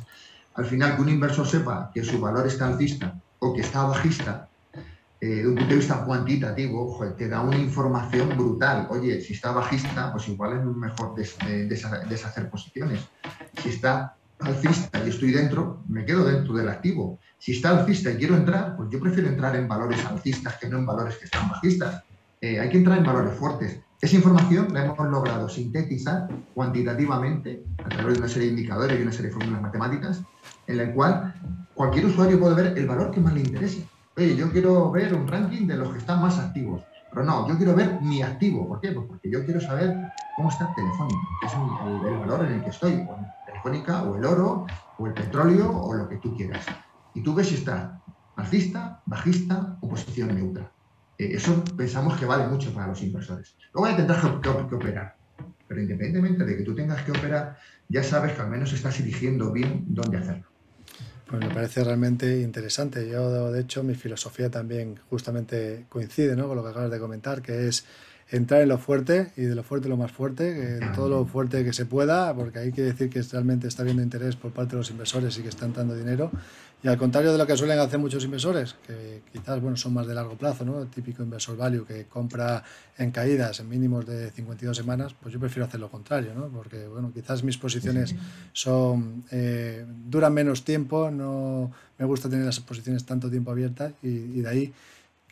Al 0.54 0.64
final, 0.64 0.96
que 0.96 1.02
un 1.02 1.08
inversor 1.08 1.46
sepa 1.46 1.90
que 1.92 2.04
su 2.04 2.20
valor 2.20 2.46
está 2.46 2.66
alcista 2.66 3.14
o 3.38 3.52
que 3.52 3.62
está 3.62 3.84
bajista, 3.84 4.48
eh, 5.20 5.42
de 5.42 5.48
un 5.48 5.54
punto 5.54 5.70
de 5.70 5.76
vista 5.76 6.04
cuantitativo, 6.04 7.00
te 7.16 7.28
da 7.28 7.40
una 7.40 7.56
información 7.56 8.36
brutal. 8.36 8.86
Oye, 8.90 9.20
si 9.20 9.32
está 9.32 9.52
bajista, 9.52 10.12
pues 10.12 10.28
igual 10.28 10.58
es 10.58 10.64
mejor 10.64 11.14
deshacer 11.14 12.50
posiciones. 12.50 13.00
Si 13.62 13.70
está 13.70 14.16
alcista 14.40 15.02
y 15.04 15.08
estoy 15.08 15.32
dentro, 15.32 15.82
me 15.88 16.04
quedo 16.04 16.24
dentro 16.24 16.54
del 16.54 16.68
activo. 16.68 17.18
Si 17.38 17.52
está 17.52 17.70
alcista 17.70 18.10
y 18.10 18.16
quiero 18.16 18.36
entrar, 18.36 18.76
pues 18.76 18.90
yo 18.90 19.00
prefiero 19.00 19.28
entrar 19.28 19.56
en 19.56 19.66
valores 19.66 20.04
alcistas 20.04 20.56
que 20.56 20.68
no 20.68 20.78
en 20.78 20.86
valores 20.86 21.16
que 21.16 21.24
están 21.24 21.48
bajistas. 21.48 22.02
Eh, 22.40 22.60
hay 22.60 22.68
que 22.68 22.78
entrar 22.78 22.98
en 22.98 23.04
valores 23.04 23.34
fuertes. 23.38 23.80
Esa 24.04 24.16
información 24.16 24.68
la 24.74 24.84
hemos 24.84 24.98
logrado 25.08 25.48
sintetizar 25.48 26.28
cuantitativamente 26.52 27.64
a 27.82 27.88
través 27.88 28.16
de 28.16 28.18
una 28.18 28.28
serie 28.28 28.48
de 28.48 28.54
indicadores 28.54 29.00
y 29.00 29.02
una 29.02 29.12
serie 29.12 29.28
de 29.28 29.34
fórmulas 29.34 29.62
matemáticas, 29.62 30.22
en 30.66 30.76
la 30.76 30.92
cual 30.92 31.34
cualquier 31.72 32.04
usuario 32.04 32.38
puede 32.38 32.54
ver 32.54 32.78
el 32.78 32.86
valor 32.86 33.10
que 33.10 33.20
más 33.20 33.32
le 33.32 33.40
interese. 33.40 33.88
Oye, 34.18 34.36
yo 34.36 34.52
quiero 34.52 34.90
ver 34.90 35.14
un 35.14 35.26
ranking 35.26 35.66
de 35.66 35.78
los 35.78 35.88
que 35.88 36.00
están 36.00 36.20
más 36.20 36.38
activos. 36.38 36.82
Pero 37.10 37.24
no, 37.24 37.48
yo 37.48 37.56
quiero 37.56 37.74
ver 37.74 37.98
mi 38.02 38.20
activo. 38.20 38.68
¿Por 38.68 38.82
qué? 38.82 38.92
Pues 38.92 39.06
porque 39.08 39.30
yo 39.30 39.42
quiero 39.42 39.58
saber 39.58 39.96
cómo 40.36 40.50
está 40.50 40.70
Telefónica, 40.74 41.26
que 41.40 41.46
es 41.46 41.52
el, 41.54 42.18
valor 42.18 42.44
en 42.44 42.52
el 42.52 42.62
que 42.62 42.68
estoy 42.68 43.08
o 43.64 44.16
el 44.16 44.24
oro, 44.26 44.66
o 44.98 45.06
el 45.06 45.14
petróleo, 45.14 45.70
o 45.80 45.94
lo 45.94 46.06
que 46.10 46.18
tú 46.18 46.36
quieras. 46.36 46.66
Y 47.14 47.22
tú 47.22 47.34
ves 47.34 47.48
si 47.48 47.54
está 47.54 48.02
alcista, 48.36 49.00
bajista 49.06 49.78
o 49.80 49.88
posición 49.88 50.34
neutra. 50.34 50.73
Eh, 51.24 51.36
eso 51.36 51.64
pensamos 51.76 52.18
que 52.18 52.26
vale 52.26 52.46
mucho 52.46 52.72
para 52.72 52.88
los 52.88 53.02
inversores. 53.02 53.56
Luego 53.72 53.88
ya 53.88 53.96
tendrás 53.96 54.24
que, 54.24 54.40
que, 54.68 54.74
operar. 54.74 55.16
Pero 55.66 55.80
independientemente 55.80 56.44
de 56.44 56.56
que 56.56 56.62
tú 56.62 56.74
tengas 56.74 57.02
que 57.02 57.12
operar, 57.12 57.56
ya 57.88 58.02
sabes 58.02 58.32
que 58.32 58.42
al 58.42 58.50
menos 58.50 58.72
estás 58.72 59.00
eligiendo 59.00 59.52
bien 59.52 59.84
dónde 59.88 60.18
hacerlo. 60.18 60.44
Pues 61.26 61.40
me 61.40 61.52
parece 61.52 61.82
realmente 61.82 62.40
interesante. 62.40 63.08
Yo, 63.08 63.50
de 63.50 63.60
hecho, 63.62 63.82
mi 63.82 63.94
filosofía 63.94 64.50
también 64.50 65.00
justamente 65.08 65.86
coincide 65.88 66.36
¿no? 66.36 66.46
con 66.46 66.56
lo 66.56 66.62
que 66.62 66.70
acabas 66.70 66.90
de 66.90 66.98
comentar, 66.98 67.40
que 67.40 67.66
es 67.66 67.86
entrar 68.30 68.62
en 68.62 68.68
lo 68.68 68.78
fuerte 68.78 69.32
y 69.36 69.42
de 69.42 69.54
lo 69.54 69.62
fuerte 69.62 69.88
lo 69.88 69.96
más 69.96 70.12
fuerte, 70.12 70.80
todo 70.94 71.08
lo 71.08 71.24
fuerte 71.26 71.64
que 71.64 71.72
se 71.72 71.86
pueda, 71.86 72.34
porque 72.34 72.58
hay 72.58 72.72
que 72.72 72.82
decir 72.82 73.08
que 73.10 73.22
realmente 73.22 73.68
está 73.68 73.82
habiendo 73.82 74.02
interés 74.02 74.36
por 74.36 74.52
parte 74.52 74.72
de 74.72 74.78
los 74.78 74.90
inversores 74.90 75.36
y 75.38 75.42
que 75.42 75.48
está 75.48 75.66
entrando 75.66 75.94
dinero. 75.94 76.30
Y 76.82 76.88
al 76.88 76.98
contrario 76.98 77.32
de 77.32 77.38
lo 77.38 77.46
que 77.46 77.56
suelen 77.56 77.78
hacer 77.78 77.98
muchos 77.98 78.22
inversores, 78.24 78.76
que 78.86 79.22
quizás 79.32 79.58
bueno, 79.58 79.74
son 79.74 79.94
más 79.94 80.06
de 80.06 80.14
largo 80.14 80.36
plazo, 80.36 80.66
¿no? 80.66 80.82
el 80.82 80.88
típico 80.88 81.22
inversor 81.22 81.56
value 81.56 81.86
que 81.86 82.04
compra 82.04 82.62
en 82.98 83.10
caídas 83.10 83.58
en 83.60 83.70
mínimos 83.70 84.04
de 84.04 84.30
52 84.30 84.76
semanas, 84.76 85.14
pues 85.18 85.32
yo 85.32 85.40
prefiero 85.40 85.64
hacer 85.64 85.80
lo 85.80 85.90
contrario, 85.90 86.34
¿no? 86.34 86.48
porque 86.48 86.86
bueno, 86.86 87.10
quizás 87.10 87.42
mis 87.42 87.56
posiciones 87.56 88.14
son 88.52 89.24
eh, 89.30 89.86
duran 90.06 90.34
menos 90.34 90.62
tiempo, 90.62 91.10
no 91.10 91.72
me 91.98 92.04
gusta 92.04 92.28
tener 92.28 92.44
las 92.44 92.60
posiciones 92.60 93.06
tanto 93.06 93.30
tiempo 93.30 93.50
abiertas 93.50 93.94
y, 94.02 94.42
de 94.42 94.48
ahí 94.48 94.72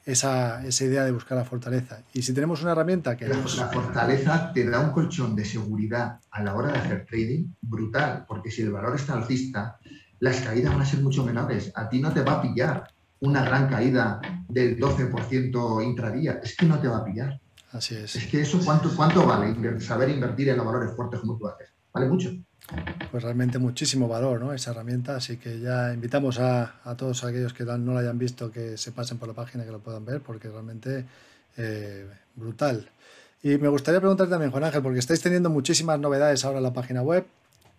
esa, 0.07 0.67
esa, 0.67 0.85
idea 0.85 1.05
de 1.05 1.13
buscar 1.13 1.37
la 1.37 1.45
fortaleza. 1.45 2.01
Y 2.15 2.23
si 2.23 2.33
tenemos 2.33 2.63
una 2.63 2.73
herramienta 2.73 3.17
que... 3.17 3.29
La, 3.29 3.37
la 3.37 3.69
fortaleza 3.69 4.53
te 4.53 4.69
da 4.69 4.81
un 4.81 4.91
colchón 4.91 5.37
de 5.37 5.45
seguridad 5.45 6.19
a 6.31 6.43
la 6.43 6.55
hora 6.55 6.73
de 6.73 6.79
hacer 6.79 7.05
trading 7.05 7.45
brutal, 7.61 8.25
porque 8.27 8.51
si 8.51 8.63
el 8.63 8.73
valor 8.73 8.97
está 8.97 9.13
alcista, 9.13 9.79
las 10.23 10.41
caídas 10.41 10.73
van 10.73 10.83
a 10.83 10.87
ser 10.87 11.01
mucho 11.01 11.25
menores. 11.25 11.73
A 11.75 11.89
ti 11.89 12.01
no 12.01 12.13
te 12.13 12.23
va 12.23 12.35
a 12.35 12.43
pillar 12.43 12.85
una 13.19 13.45
gran 13.45 13.69
caída 13.69 14.21
del 14.49 14.79
12% 14.79 15.85
intradía. 15.85 16.39
Es 16.45 16.57
que 16.57 16.65
no 16.65 16.79
te 16.79 16.87
va 16.87 16.99
a 16.99 17.05
pillar. 17.05 17.41
Así 17.73 17.97
es. 17.97 18.15
Es 18.15 18.29
que 18.29 18.41
eso, 18.41 18.61
¿cuánto, 18.65 18.95
cuánto 18.95 19.27
vale 19.27 19.81
saber 19.81 20.11
invertir 20.11 20.49
en 20.51 20.59
los 20.59 20.67
valores 20.67 20.95
fuertes 20.95 21.19
como 21.19 21.37
tú 21.37 21.49
haces? 21.49 21.71
Vale 21.93 22.07
mucho. 22.07 22.31
Pues 23.11 23.25
realmente 23.25 23.59
muchísimo 23.59 24.07
valor, 24.07 24.41
¿no? 24.41 24.53
Esa 24.53 24.71
herramienta. 24.71 25.17
Así 25.17 25.39
que 25.39 25.59
ya 25.59 25.93
invitamos 25.93 26.39
a, 26.39 26.73
todos 26.97 27.25
aquellos 27.25 27.53
que 27.53 27.65
no 27.65 27.93
lo 27.93 27.99
hayan 27.99 28.17
visto 28.17 28.53
que 28.53 28.79
se 28.79 28.93
pasen 28.93 29.19
por 29.19 29.27
la 29.27 29.35
página, 29.35 29.65
que 29.65 29.73
lo 29.73 29.81
puedan 29.81 30.05
ver, 30.05 30.21
porque 30.21 30.49
realmente 30.49 31.05
eh, 31.57 32.07
brutal. 32.37 32.89
Y 33.43 33.59
me 33.59 33.67
gustaría 33.67 33.99
preguntarte 33.99 34.31
también, 34.31 34.53
Juan 34.53 34.63
Ángel, 34.63 34.83
porque 34.83 35.01
estáis 35.01 35.21
teniendo 35.21 35.51
muchísimas 35.51 35.99
novedades 35.99 36.45
ahora 36.45 36.59
en 36.59 36.63
la 36.63 36.73
página 36.73 37.03
web 37.03 37.27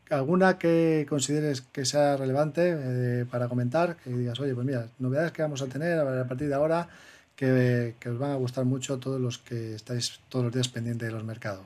alguna 0.10 0.58
que 0.58 1.06
consideres 1.10 1.62
que 1.62 1.86
sea 1.86 2.18
relevante 2.18 2.76
eh, 2.76 3.26
para 3.30 3.48
comentar, 3.48 3.98
que 3.98 4.10
digas, 4.12 4.40
oye, 4.40 4.54
pues 4.54 4.66
mira, 4.66 4.88
novedades 5.00 5.32
que 5.32 5.42
vamos 5.42 5.62
a 5.62 5.68
tener 5.68 6.00
a 6.00 6.28
partir 6.28 6.48
de 6.48 6.56
ahora 6.56 6.88
que, 7.36 7.96
os 8.06 8.20
van 8.20 8.32
a 8.32 8.36
gustar 8.36 8.66
mucho 8.66 9.00
todos 9.00 9.20
los 9.20 9.38
que 9.40 9.76
estáis 9.76 10.20
todos 10.30 10.46
los 10.46 10.54
días 10.54 10.68
pendientes 10.68 11.08
de 11.08 11.14
los 11.14 11.24
mercados. 11.24 11.66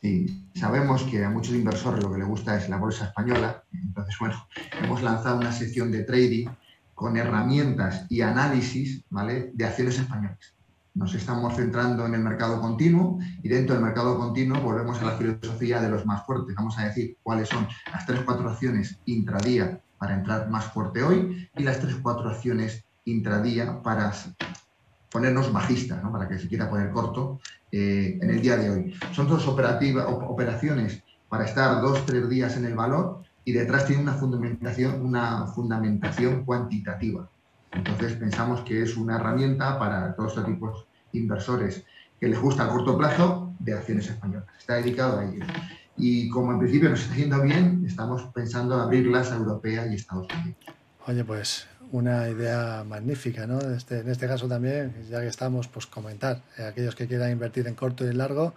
Sí, 0.00 0.44
sabemos 0.54 1.02
que 1.04 1.24
a 1.24 1.30
muchos 1.30 1.54
inversores 1.54 2.02
lo 2.02 2.12
que 2.12 2.18
les 2.18 2.28
gusta 2.28 2.56
es 2.56 2.68
la 2.68 2.76
bolsa 2.76 3.06
española, 3.06 3.64
entonces, 3.72 4.14
bueno, 4.20 4.46
hemos 4.80 5.02
lanzado 5.02 5.38
una 5.38 5.50
sección 5.52 5.90
de 5.90 6.04
trading 6.04 6.48
con 6.94 7.16
herramientas 7.16 8.06
y 8.08 8.20
análisis, 8.20 9.02
¿vale?, 9.10 9.50
de 9.54 9.64
acciones 9.64 9.98
españolas 9.98 10.57
nos 10.98 11.14
estamos 11.14 11.54
centrando 11.54 12.04
en 12.06 12.14
el 12.14 12.20
mercado 12.20 12.60
continuo 12.60 13.20
y 13.40 13.48
dentro 13.48 13.76
del 13.76 13.84
mercado 13.84 14.18
continuo 14.18 14.60
volvemos 14.60 15.00
a 15.00 15.04
la 15.04 15.12
filosofía 15.12 15.80
de 15.80 15.88
los 15.88 16.04
más 16.04 16.26
fuertes. 16.26 16.56
Vamos 16.56 16.76
a 16.76 16.86
decir 16.86 17.16
cuáles 17.22 17.48
son 17.48 17.68
las 17.92 18.04
tres, 18.04 18.20
cuatro 18.24 18.50
acciones 18.50 18.98
intradía 19.06 19.80
para 19.96 20.14
entrar 20.14 20.50
más 20.50 20.64
fuerte 20.66 21.04
hoy 21.04 21.48
y 21.56 21.62
las 21.62 21.78
tres, 21.78 21.96
cuatro 22.02 22.28
acciones 22.28 22.84
intradía 23.04 23.80
para 23.80 24.12
ponernos 25.08 25.52
bajistas, 25.52 26.02
¿no? 26.02 26.10
para 26.10 26.28
que 26.28 26.36
se 26.36 26.48
quiera 26.48 26.68
poner 26.68 26.90
corto 26.90 27.38
eh, 27.70 28.18
en 28.20 28.30
el 28.30 28.42
día 28.42 28.56
de 28.56 28.68
hoy. 28.68 28.94
Son 29.12 29.28
dos 29.28 29.46
operaciones 29.46 31.02
para 31.28 31.44
estar 31.44 31.80
dos, 31.80 32.04
tres 32.06 32.28
días 32.28 32.56
en 32.56 32.64
el 32.64 32.74
valor 32.74 33.22
y 33.44 33.52
detrás 33.52 33.86
tiene 33.86 34.02
una 34.02 34.14
fundamentación, 34.14 35.00
una 35.00 35.46
fundamentación 35.46 36.44
cuantitativa. 36.44 37.28
Entonces 37.70 38.14
pensamos 38.14 38.62
que 38.62 38.82
es 38.82 38.96
una 38.96 39.16
herramienta 39.16 39.78
para 39.78 40.16
todos 40.16 40.30
estos 40.32 40.46
tipos 40.46 40.87
inversores 41.12 41.84
que 42.20 42.28
les 42.28 42.38
gusta 42.38 42.64
a 42.64 42.68
corto 42.68 42.96
plazo 42.98 43.54
de 43.58 43.74
acciones 43.74 44.08
españolas. 44.08 44.48
Está 44.58 44.74
dedicado 44.74 45.20
a 45.20 45.24
ellos. 45.24 45.46
Y 45.96 46.28
como 46.28 46.52
en 46.52 46.58
principio 46.58 46.90
nos 46.90 47.00
está 47.00 47.14
yendo 47.16 47.42
bien, 47.42 47.84
estamos 47.86 48.22
pensando 48.34 48.74
en 48.74 48.80
abrirlas 48.82 49.32
a 49.32 49.36
Europea 49.36 49.86
y 49.86 49.94
Estados 49.94 50.28
Unidos. 50.32 50.56
Oye, 51.06 51.24
pues 51.24 51.66
una 51.90 52.28
idea 52.28 52.84
magnífica, 52.86 53.46
¿no? 53.46 53.60
Este, 53.60 54.00
en 54.00 54.08
este 54.10 54.26
caso 54.26 54.46
también, 54.46 54.94
ya 55.10 55.20
que 55.20 55.28
estamos, 55.28 55.68
pues 55.68 55.86
comentar. 55.86 56.42
Eh, 56.56 56.64
aquellos 56.64 56.94
que 56.94 57.06
quieran 57.06 57.32
invertir 57.32 57.66
en 57.66 57.74
corto 57.74 58.04
y 58.04 58.08
en 58.08 58.18
largo, 58.18 58.54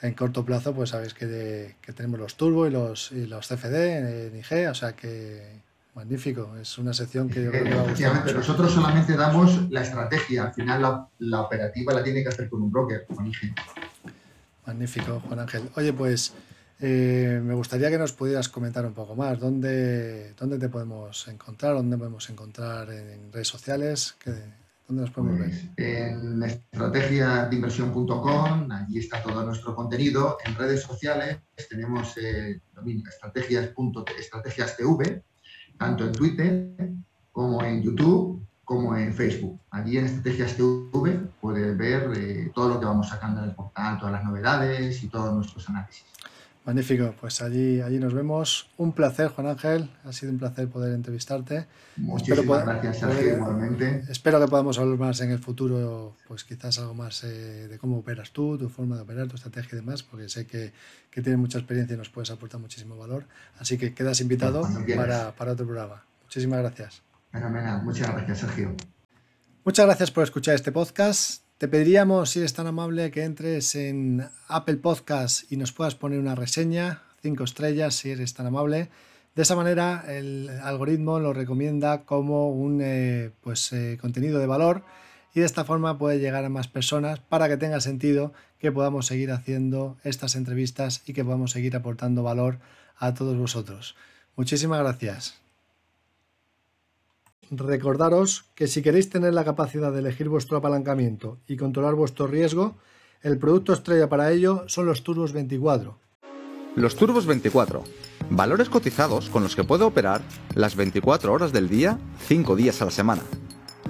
en 0.00 0.14
corto 0.14 0.44
plazo, 0.44 0.74
pues 0.74 0.90
sabéis 0.90 1.14
que, 1.14 1.76
tenemos 1.94 2.18
los 2.18 2.36
turbo 2.36 2.66
y 2.66 2.70
los, 2.70 3.12
y 3.12 3.26
los 3.26 3.46
CFD 3.46 4.28
en 4.28 4.36
IG, 4.36 4.68
o 4.68 4.74
sea 4.74 4.94
que 4.94 5.60
Magnífico, 5.94 6.56
es 6.56 6.78
una 6.78 6.94
sección 6.94 7.28
que 7.28 7.44
yo 7.44 7.50
creo 7.50 7.64
que 7.64 7.74
va 7.74 7.82
a 7.82 7.90
gustar 7.90 8.34
nosotros 8.34 8.72
solamente 8.72 9.14
damos 9.14 9.70
la 9.70 9.82
estrategia, 9.82 10.44
al 10.44 10.54
final 10.54 11.06
la, 11.18 11.40
operativa 11.42 11.92
la 11.92 12.02
tiene 12.02 12.22
que 12.22 12.30
hacer 12.30 12.48
con 12.48 12.62
un 12.62 12.72
broker, 12.72 13.04
con 13.14 13.26
IG. 13.26 13.54
Magnífico, 14.66 15.20
Juan 15.20 15.40
Ángel. 15.40 15.68
Oye, 15.76 15.92
pues 15.92 16.32
eh, 16.80 17.42
me 17.44 17.52
gustaría 17.52 17.90
que 17.90 17.98
nos 17.98 18.12
pudieras 18.12 18.48
comentar 18.48 18.86
un 18.86 18.94
poco 18.94 19.14
más. 19.14 19.38
¿Dónde, 19.38 20.32
dónde 20.32 20.58
te 20.58 20.70
podemos 20.70 21.28
encontrar? 21.28 21.74
¿Dónde 21.74 21.98
podemos 21.98 22.30
encontrar 22.30 22.90
en 22.90 23.30
redes 23.30 23.48
sociales? 23.48 24.16
¿Dónde 24.88 25.02
nos 25.02 25.10
podemos 25.10 25.40
ver? 25.40 25.50
Pues, 25.76 25.76
en 25.76 26.42
estrategiasinversión.com, 26.42 28.72
allí 28.72 28.98
está 28.98 29.22
todo 29.22 29.44
nuestro 29.44 29.76
contenido. 29.76 30.38
En 30.46 30.54
redes 30.54 30.80
sociales 30.80 31.36
tenemos 31.68 32.16
eh, 32.16 32.62
estrategias.estrategias.tv 33.06 35.22
tanto 35.82 36.04
en 36.04 36.12
Twitter 36.12 36.92
como 37.32 37.60
en 37.64 37.82
YouTube 37.82 38.40
como 38.64 38.96
en 38.96 39.12
Facebook. 39.12 39.58
Allí 39.70 39.98
en 39.98 40.04
Estrategias 40.04 40.56
TV 40.56 41.18
puedes 41.40 41.76
ver 41.76 42.12
eh, 42.16 42.52
todo 42.54 42.68
lo 42.68 42.78
que 42.78 42.86
vamos 42.86 43.08
sacando 43.08 43.42
en 43.42 43.48
el 43.48 43.54
portal, 43.54 43.98
todas 43.98 44.12
las 44.12 44.24
novedades 44.24 45.02
y 45.02 45.08
todos 45.08 45.34
nuestros 45.34 45.68
análisis. 45.68 46.04
Magnífico, 46.64 47.12
pues 47.20 47.42
allí, 47.42 47.80
allí 47.80 47.98
nos 47.98 48.14
vemos. 48.14 48.70
Un 48.76 48.92
placer, 48.92 49.28
Juan 49.28 49.48
Ángel. 49.48 49.90
Ha 50.04 50.12
sido 50.12 50.30
un 50.30 50.38
placer 50.38 50.68
poder 50.68 50.94
entrevistarte. 50.94 51.66
Muchísimas 51.96 52.64
gracias, 52.64 53.00
Sergio, 53.00 53.36
igualmente. 53.36 54.04
Espero 54.08 54.40
que 54.40 54.46
podamos 54.46 54.78
hablar 54.78 54.96
más 54.96 55.20
en 55.22 55.32
el 55.32 55.40
futuro, 55.40 56.16
pues 56.28 56.44
quizás 56.44 56.78
algo 56.78 56.94
más 56.94 57.24
eh, 57.24 57.66
de 57.66 57.78
cómo 57.78 57.98
operas 57.98 58.30
tú, 58.30 58.56
tu 58.56 58.68
forma 58.68 58.94
de 58.94 59.02
operar, 59.02 59.26
tu 59.26 59.34
estrategia 59.34 59.70
y 59.72 59.80
demás, 59.80 60.04
porque 60.04 60.28
sé 60.28 60.46
que, 60.46 60.72
que 61.10 61.20
tienes 61.20 61.40
mucha 61.40 61.58
experiencia 61.58 61.94
y 61.94 61.98
nos 61.98 62.10
puedes 62.10 62.30
aportar 62.30 62.60
muchísimo 62.60 62.96
valor. 62.96 63.26
Así 63.58 63.76
que 63.76 63.92
quedas 63.92 64.20
invitado 64.20 64.62
para, 64.94 65.34
para 65.34 65.52
otro 65.52 65.66
programa. 65.66 66.04
Muchísimas 66.22 66.60
gracias. 66.60 67.02
Fenomenal. 67.32 67.82
Muchas 67.82 68.08
gracias, 68.12 68.38
Sergio. 68.38 68.76
Muchas 69.64 69.86
gracias 69.86 70.12
por 70.12 70.22
escuchar 70.22 70.54
este 70.54 70.70
podcast. 70.70 71.42
Te 71.62 71.68
pediríamos, 71.68 72.30
si 72.30 72.40
eres 72.40 72.54
tan 72.54 72.66
amable, 72.66 73.12
que 73.12 73.22
entres 73.22 73.76
en 73.76 74.28
Apple 74.48 74.78
Podcast 74.78 75.44
y 75.52 75.56
nos 75.56 75.70
puedas 75.70 75.94
poner 75.94 76.18
una 76.18 76.34
reseña, 76.34 77.04
cinco 77.22 77.44
estrellas, 77.44 77.94
si 77.94 78.10
eres 78.10 78.34
tan 78.34 78.46
amable. 78.46 78.88
De 79.36 79.42
esa 79.42 79.54
manera, 79.54 80.04
el 80.08 80.50
algoritmo 80.64 81.20
lo 81.20 81.32
recomienda 81.32 82.02
como 82.04 82.50
un 82.50 82.80
eh, 82.82 83.30
pues, 83.42 83.72
eh, 83.72 83.96
contenido 84.00 84.40
de 84.40 84.48
valor 84.48 84.82
y 85.34 85.38
de 85.38 85.46
esta 85.46 85.64
forma 85.64 85.98
puede 85.98 86.18
llegar 86.18 86.44
a 86.44 86.48
más 86.48 86.66
personas 86.66 87.20
para 87.20 87.48
que 87.48 87.56
tenga 87.56 87.80
sentido 87.80 88.32
que 88.58 88.72
podamos 88.72 89.06
seguir 89.06 89.30
haciendo 89.30 89.98
estas 90.02 90.34
entrevistas 90.34 91.04
y 91.06 91.12
que 91.12 91.24
podamos 91.24 91.52
seguir 91.52 91.76
aportando 91.76 92.24
valor 92.24 92.58
a 92.96 93.14
todos 93.14 93.38
vosotros. 93.38 93.94
Muchísimas 94.34 94.80
gracias. 94.80 95.41
Recordaros 97.50 98.46
que 98.54 98.66
si 98.66 98.82
queréis 98.82 99.10
tener 99.10 99.34
la 99.34 99.44
capacidad 99.44 99.92
de 99.92 99.98
elegir 99.98 100.28
vuestro 100.28 100.56
apalancamiento 100.56 101.38
y 101.46 101.56
controlar 101.56 101.94
vuestro 101.94 102.26
riesgo, 102.26 102.76
el 103.22 103.38
producto 103.38 103.72
estrella 103.72 104.08
para 104.08 104.30
ello 104.32 104.64
son 104.68 104.86
los 104.86 105.02
Turbos 105.02 105.32
24. 105.32 105.98
Los 106.76 106.96
Turbos 106.96 107.26
24, 107.26 107.84
valores 108.30 108.70
cotizados 108.70 109.28
con 109.28 109.42
los 109.42 109.54
que 109.54 109.64
puede 109.64 109.84
operar 109.84 110.22
las 110.54 110.76
24 110.76 111.32
horas 111.32 111.52
del 111.52 111.68
día, 111.68 111.98
5 112.26 112.56
días 112.56 112.80
a 112.80 112.86
la 112.86 112.90
semana. 112.90 113.22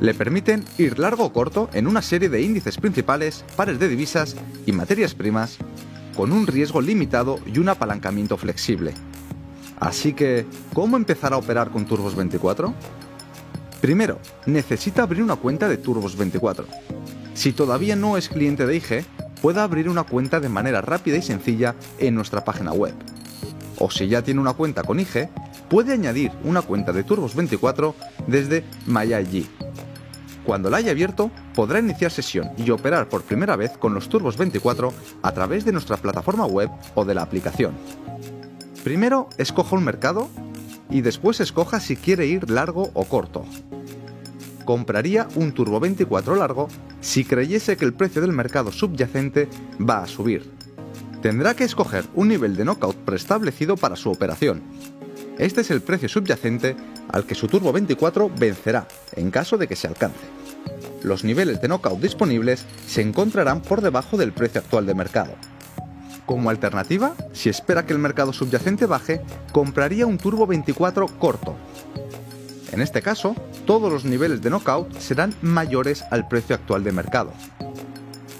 Le 0.01 0.15
permiten 0.15 0.65
ir 0.79 0.99
largo 0.99 1.25
o 1.27 1.33
corto 1.33 1.71
en 1.73 1.87
una 1.87 2.03
serie 2.03 2.29
de 2.29 2.43
índices 2.43 2.79
principales, 2.79 3.45
pares 3.55 3.79
de 3.79 3.89
divisas 3.89 4.35
y 4.67 4.73
materias 4.73 5.15
primas, 5.15 5.59
con 6.17 6.33
un 6.33 6.49
riesgo 6.49 6.81
limitado 6.81 7.39
y 7.47 7.59
un 7.61 7.69
apalancamiento 7.69 8.37
flexible. 8.37 8.95
Así 9.79 10.13
que, 10.13 10.47
¿cómo 10.75 10.97
empezar 10.97 11.33
a 11.33 11.37
operar 11.37 11.71
con 11.71 11.87
Turbos 11.87 12.17
24? 12.17 12.75
Primero, 13.83 14.21
necesita 14.47 15.03
abrir 15.03 15.25
una 15.25 15.35
cuenta 15.35 15.69
de 15.69 15.83
Turbos24. 15.83 16.65
Si 17.35 17.53
todavía 17.53 17.97
no 17.97 18.17
es 18.17 18.29
cliente 18.29 18.65
de 18.65 18.77
IG, 18.77 19.05
puede 19.43 19.61
abrir 19.61 19.89
una 19.89 20.05
cuenta 20.05 20.39
de 20.39 20.49
manera 20.49 20.81
rápida 20.81 21.17
y 21.17 21.23
sencilla 21.23 21.75
en 21.99 22.15
nuestra 22.15 22.45
página 22.45 22.73
web. 22.73 22.95
O 23.81 23.91
si 23.91 24.07
ya 24.07 24.23
tiene 24.23 24.41
una 24.41 24.53
cuenta 24.53 24.85
con 24.85 25.01
IG, 25.01 25.29
puede 25.69 25.95
añadir 25.95 26.31
una 26.45 26.63
cuenta 26.63 26.93
de 26.93 27.05
Turbos24 27.05 27.93
desde 28.29 28.63
MyIG. 28.87 29.49
Cuando 30.45 30.71
la 30.71 30.77
haya 30.77 30.93
abierto, 30.93 31.33
podrá 31.53 31.81
iniciar 31.81 32.13
sesión 32.13 32.51
y 32.57 32.71
operar 32.71 33.09
por 33.09 33.23
primera 33.23 33.57
vez 33.57 33.73
con 33.79 33.95
los 33.95 34.09
Turbos 34.09 34.37
24 34.37 34.93
a 35.23 35.33
través 35.33 35.65
de 35.65 35.73
nuestra 35.73 35.97
plataforma 35.97 36.47
web 36.47 36.71
o 36.95 37.05
de 37.05 37.15
la 37.15 37.23
aplicación. 37.23 37.75
Primero, 38.85 39.29
escoja 39.39 39.75
un 39.75 39.83
mercado 39.83 40.29
y 40.93 41.01
después 41.01 41.41
escoja 41.41 41.81
si 41.81 41.97
quiere 41.97 42.27
ir 42.27 42.51
largo 42.51 42.91
o 42.95 43.05
corto. 43.05 43.45
Compraría 44.65 45.27
un 45.35 45.53
Turbo 45.53 45.81
24 45.81 46.37
largo 46.37 46.69
si 47.01 47.25
creyese 47.25 47.77
que 47.77 47.85
el 47.85 47.95
precio 47.95 48.21
del 48.21 48.33
mercado 48.33 48.71
subyacente 48.71 49.49
va 49.81 50.03
a 50.03 50.07
subir. 50.07 50.49
Tendrá 51.21 51.55
que 51.55 51.65
escoger 51.65 52.05
un 52.15 52.29
nivel 52.29 52.57
de 52.57 52.65
knockout 52.65 52.97
preestablecido 52.97 53.77
para 53.77 53.97
su 53.97 54.11
operación. 54.11 54.63
Este 55.39 55.63
es 55.63 55.71
el 55.71 55.81
precio 55.81 56.09
subyacente 56.09 56.77
al 57.09 57.25
que 57.25 57.35
su 57.35 57.49
Turbo 57.49 57.73
24 57.73 58.31
vencerá 58.39 58.87
en 59.17 59.31
caso 59.31 59.57
de 59.57 59.67
que 59.67 59.77
se 59.77 59.89
alcance. 59.89 60.21
Los 61.03 61.25
niveles 61.25 61.61
de 61.61 61.69
knockout 61.69 62.01
disponibles 62.01 62.65
se 62.87 63.03
encontrarán 63.03 63.63
por 63.63 63.81
debajo 63.81 64.17
del 64.17 64.33
precio 64.33 64.61
actual 64.61 64.87
de 64.87 64.95
mercado. 64.95 65.35
Como 66.27 66.51
alternativa, 66.51 67.15
si 67.33 67.49
espera 67.49 67.85
que 67.85 67.93
el 67.93 67.99
mercado 67.99 68.33
subyacente 68.33 68.87
baje, 68.87 69.21
compraría 69.53 70.07
un 70.07 70.19
Turbo 70.19 70.47
24 70.47 71.07
corto. 71.19 71.57
En 72.73 72.81
este 72.81 73.03
caso, 73.03 73.35
todos 73.67 73.93
los 73.93 74.05
niveles 74.05 74.41
de 74.41 74.51
knockout 74.51 74.99
serán 74.99 75.35
mayores 75.43 76.05
al 76.11 76.29
precio 76.29 76.55
actual 76.55 76.85
de 76.85 76.93
mercado. 76.93 77.33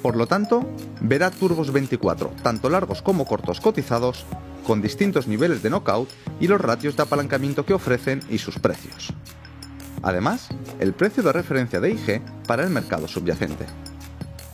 Por 0.01 0.17
lo 0.17 0.27
tanto, 0.27 0.69
verá 1.01 1.31
turbos 1.31 1.73
24, 1.73 2.33
tanto 2.43 2.69
largos 2.71 3.03
como 3.03 3.25
cortos 3.25 3.61
cotizados, 3.61 4.25
con 4.67 4.81
distintos 4.81 5.27
niveles 5.27 5.63
de 5.63 5.71
knockout 5.71 6.09
y 6.41 6.49
los 6.49 6.61
ratios 6.61 6.97
de 6.97 7.03
apalancamiento 7.03 7.67
que 7.67 7.75
ofrecen 7.75 8.21
y 8.31 8.39
sus 8.39 8.59
precios. 8.59 9.13
Además, 10.03 10.49
el 10.81 10.93
precio 10.93 11.23
de 11.23 11.33
referencia 11.33 11.81
de 11.81 11.91
IG 11.91 12.23
para 12.47 12.65
el 12.65 12.71
mercado 12.71 13.07
subyacente. 13.07 13.67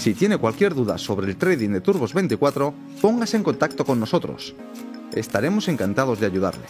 Si 0.00 0.14
tiene 0.14 0.38
cualquier 0.38 0.74
duda 0.74 0.96
sobre 0.96 1.26
el 1.26 1.36
trading 1.36 1.68
de 1.72 1.82
Turbos 1.82 2.14
24, 2.14 2.72
póngase 3.02 3.36
en 3.36 3.42
contacto 3.42 3.84
con 3.84 4.00
nosotros. 4.00 4.54
Estaremos 5.12 5.68
encantados 5.68 6.18
de 6.18 6.24
ayudarle. 6.24 6.64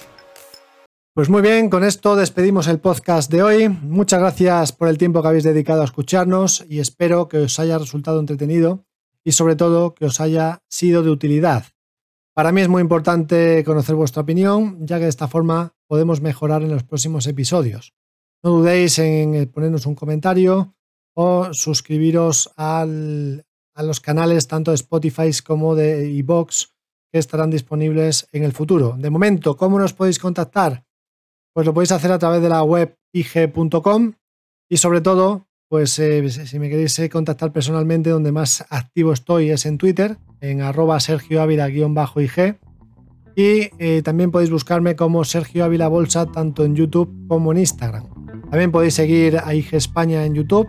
Pues 1.15 1.29
muy 1.29 1.41
bien, 1.41 1.71
con 1.71 1.85
esto 1.85 2.17
despedimos 2.17 2.67
el 2.67 2.81
podcast 2.81 3.31
de 3.31 3.45
hoy. 3.45 3.69
Muchas 3.69 4.19
gracias 4.19 4.73
por 4.73 4.89
el 4.89 4.99
tiempo 4.99 5.23
que 5.23 5.29
habéis 5.29 5.45
dedicado 5.45 5.83
a 5.83 5.85
escucharnos 5.85 6.67
y 6.69 6.81
espero 6.81 7.29
que 7.29 7.39
os 7.39 7.61
haya 7.61 7.79
resultado 7.79 8.19
entretenido 8.19 8.85
y 9.23 9.31
sobre 9.31 9.55
todo 9.55 9.95
que 9.95 10.07
os 10.07 10.21
haya 10.21 10.65
sido 10.69 11.05
de 11.05 11.11
utilidad. 11.11 11.67
Para 12.35 12.51
mí 12.51 12.63
es 12.63 12.69
muy 12.69 12.83
importante 12.83 13.63
conocer 13.63 13.95
vuestra 13.95 14.23
opinión, 14.23 14.85
ya 14.85 14.97
que 14.97 15.05
de 15.05 15.09
esta 15.09 15.29
forma 15.29 15.77
podemos 15.87 16.21
mejorar 16.21 16.63
en 16.63 16.73
los 16.73 16.83
próximos 16.83 17.29
episodios. 17.29 17.95
No 18.43 18.51
dudéis 18.51 18.99
en 18.99 19.49
ponernos 19.53 19.87
un 19.87 19.95
comentario 19.95 20.75
suscribiros 21.53 22.51
a 22.57 22.85
los 22.87 24.01
canales 24.01 24.49
tanto 24.49 24.71
de 24.71 24.77
Spotify 24.77 25.31
como 25.45 25.75
de 25.75 26.11
iBox 26.11 26.75
que 27.13 27.19
estarán 27.19 27.51
disponibles 27.51 28.29
en 28.33 28.45
el 28.45 28.53
futuro. 28.53 28.97
De 28.99 29.11
momento, 29.11 29.57
¿cómo 29.57 29.79
nos 29.79 29.93
podéis 29.93 30.19
contactar? 30.19 30.85
Pues 31.53 31.67
lo 31.67 31.75
podéis 31.75 31.93
hacer 31.93 32.13
a 32.13 32.19
través 32.19 32.43
de 32.43 32.49
la 32.49 32.63
web 32.63 32.97
ig.com 33.13 34.13
y 34.69 34.77
sobre 34.77 35.01
todo 35.01 35.47
pues 35.71 35.97
eh, 36.01 36.29
si 36.29 36.59
me 36.59 36.69
queréis 36.69 36.99
eh, 36.99 37.09
contactar 37.09 37.53
personalmente, 37.53 38.11
donde 38.11 38.33
más 38.33 38.67
activo 38.71 39.13
estoy 39.13 39.51
es 39.51 39.67
en 39.67 39.79
Twitter, 39.79 40.19
en 40.41 40.63
arroba 40.63 40.99
Sergio 40.99 41.41
Ávila-IG. 41.41 42.59
Y 43.37 43.71
eh, 43.79 44.03
también 44.03 44.33
podéis 44.33 44.51
buscarme 44.51 44.97
como 44.97 45.23
Sergio 45.23 45.65
Ávila 45.65 45.87
Bolsa 45.87 46.27
tanto 46.27 46.65
en 46.65 46.75
YouTube 46.75 47.29
como 47.29 47.53
en 47.53 47.59
Instagram. 47.59 48.05
También 48.51 48.73
podéis 48.73 48.95
seguir 48.95 49.39
a 49.39 49.55
IG 49.55 49.75
España 49.75 50.25
en 50.25 50.35
YouTube 50.35 50.69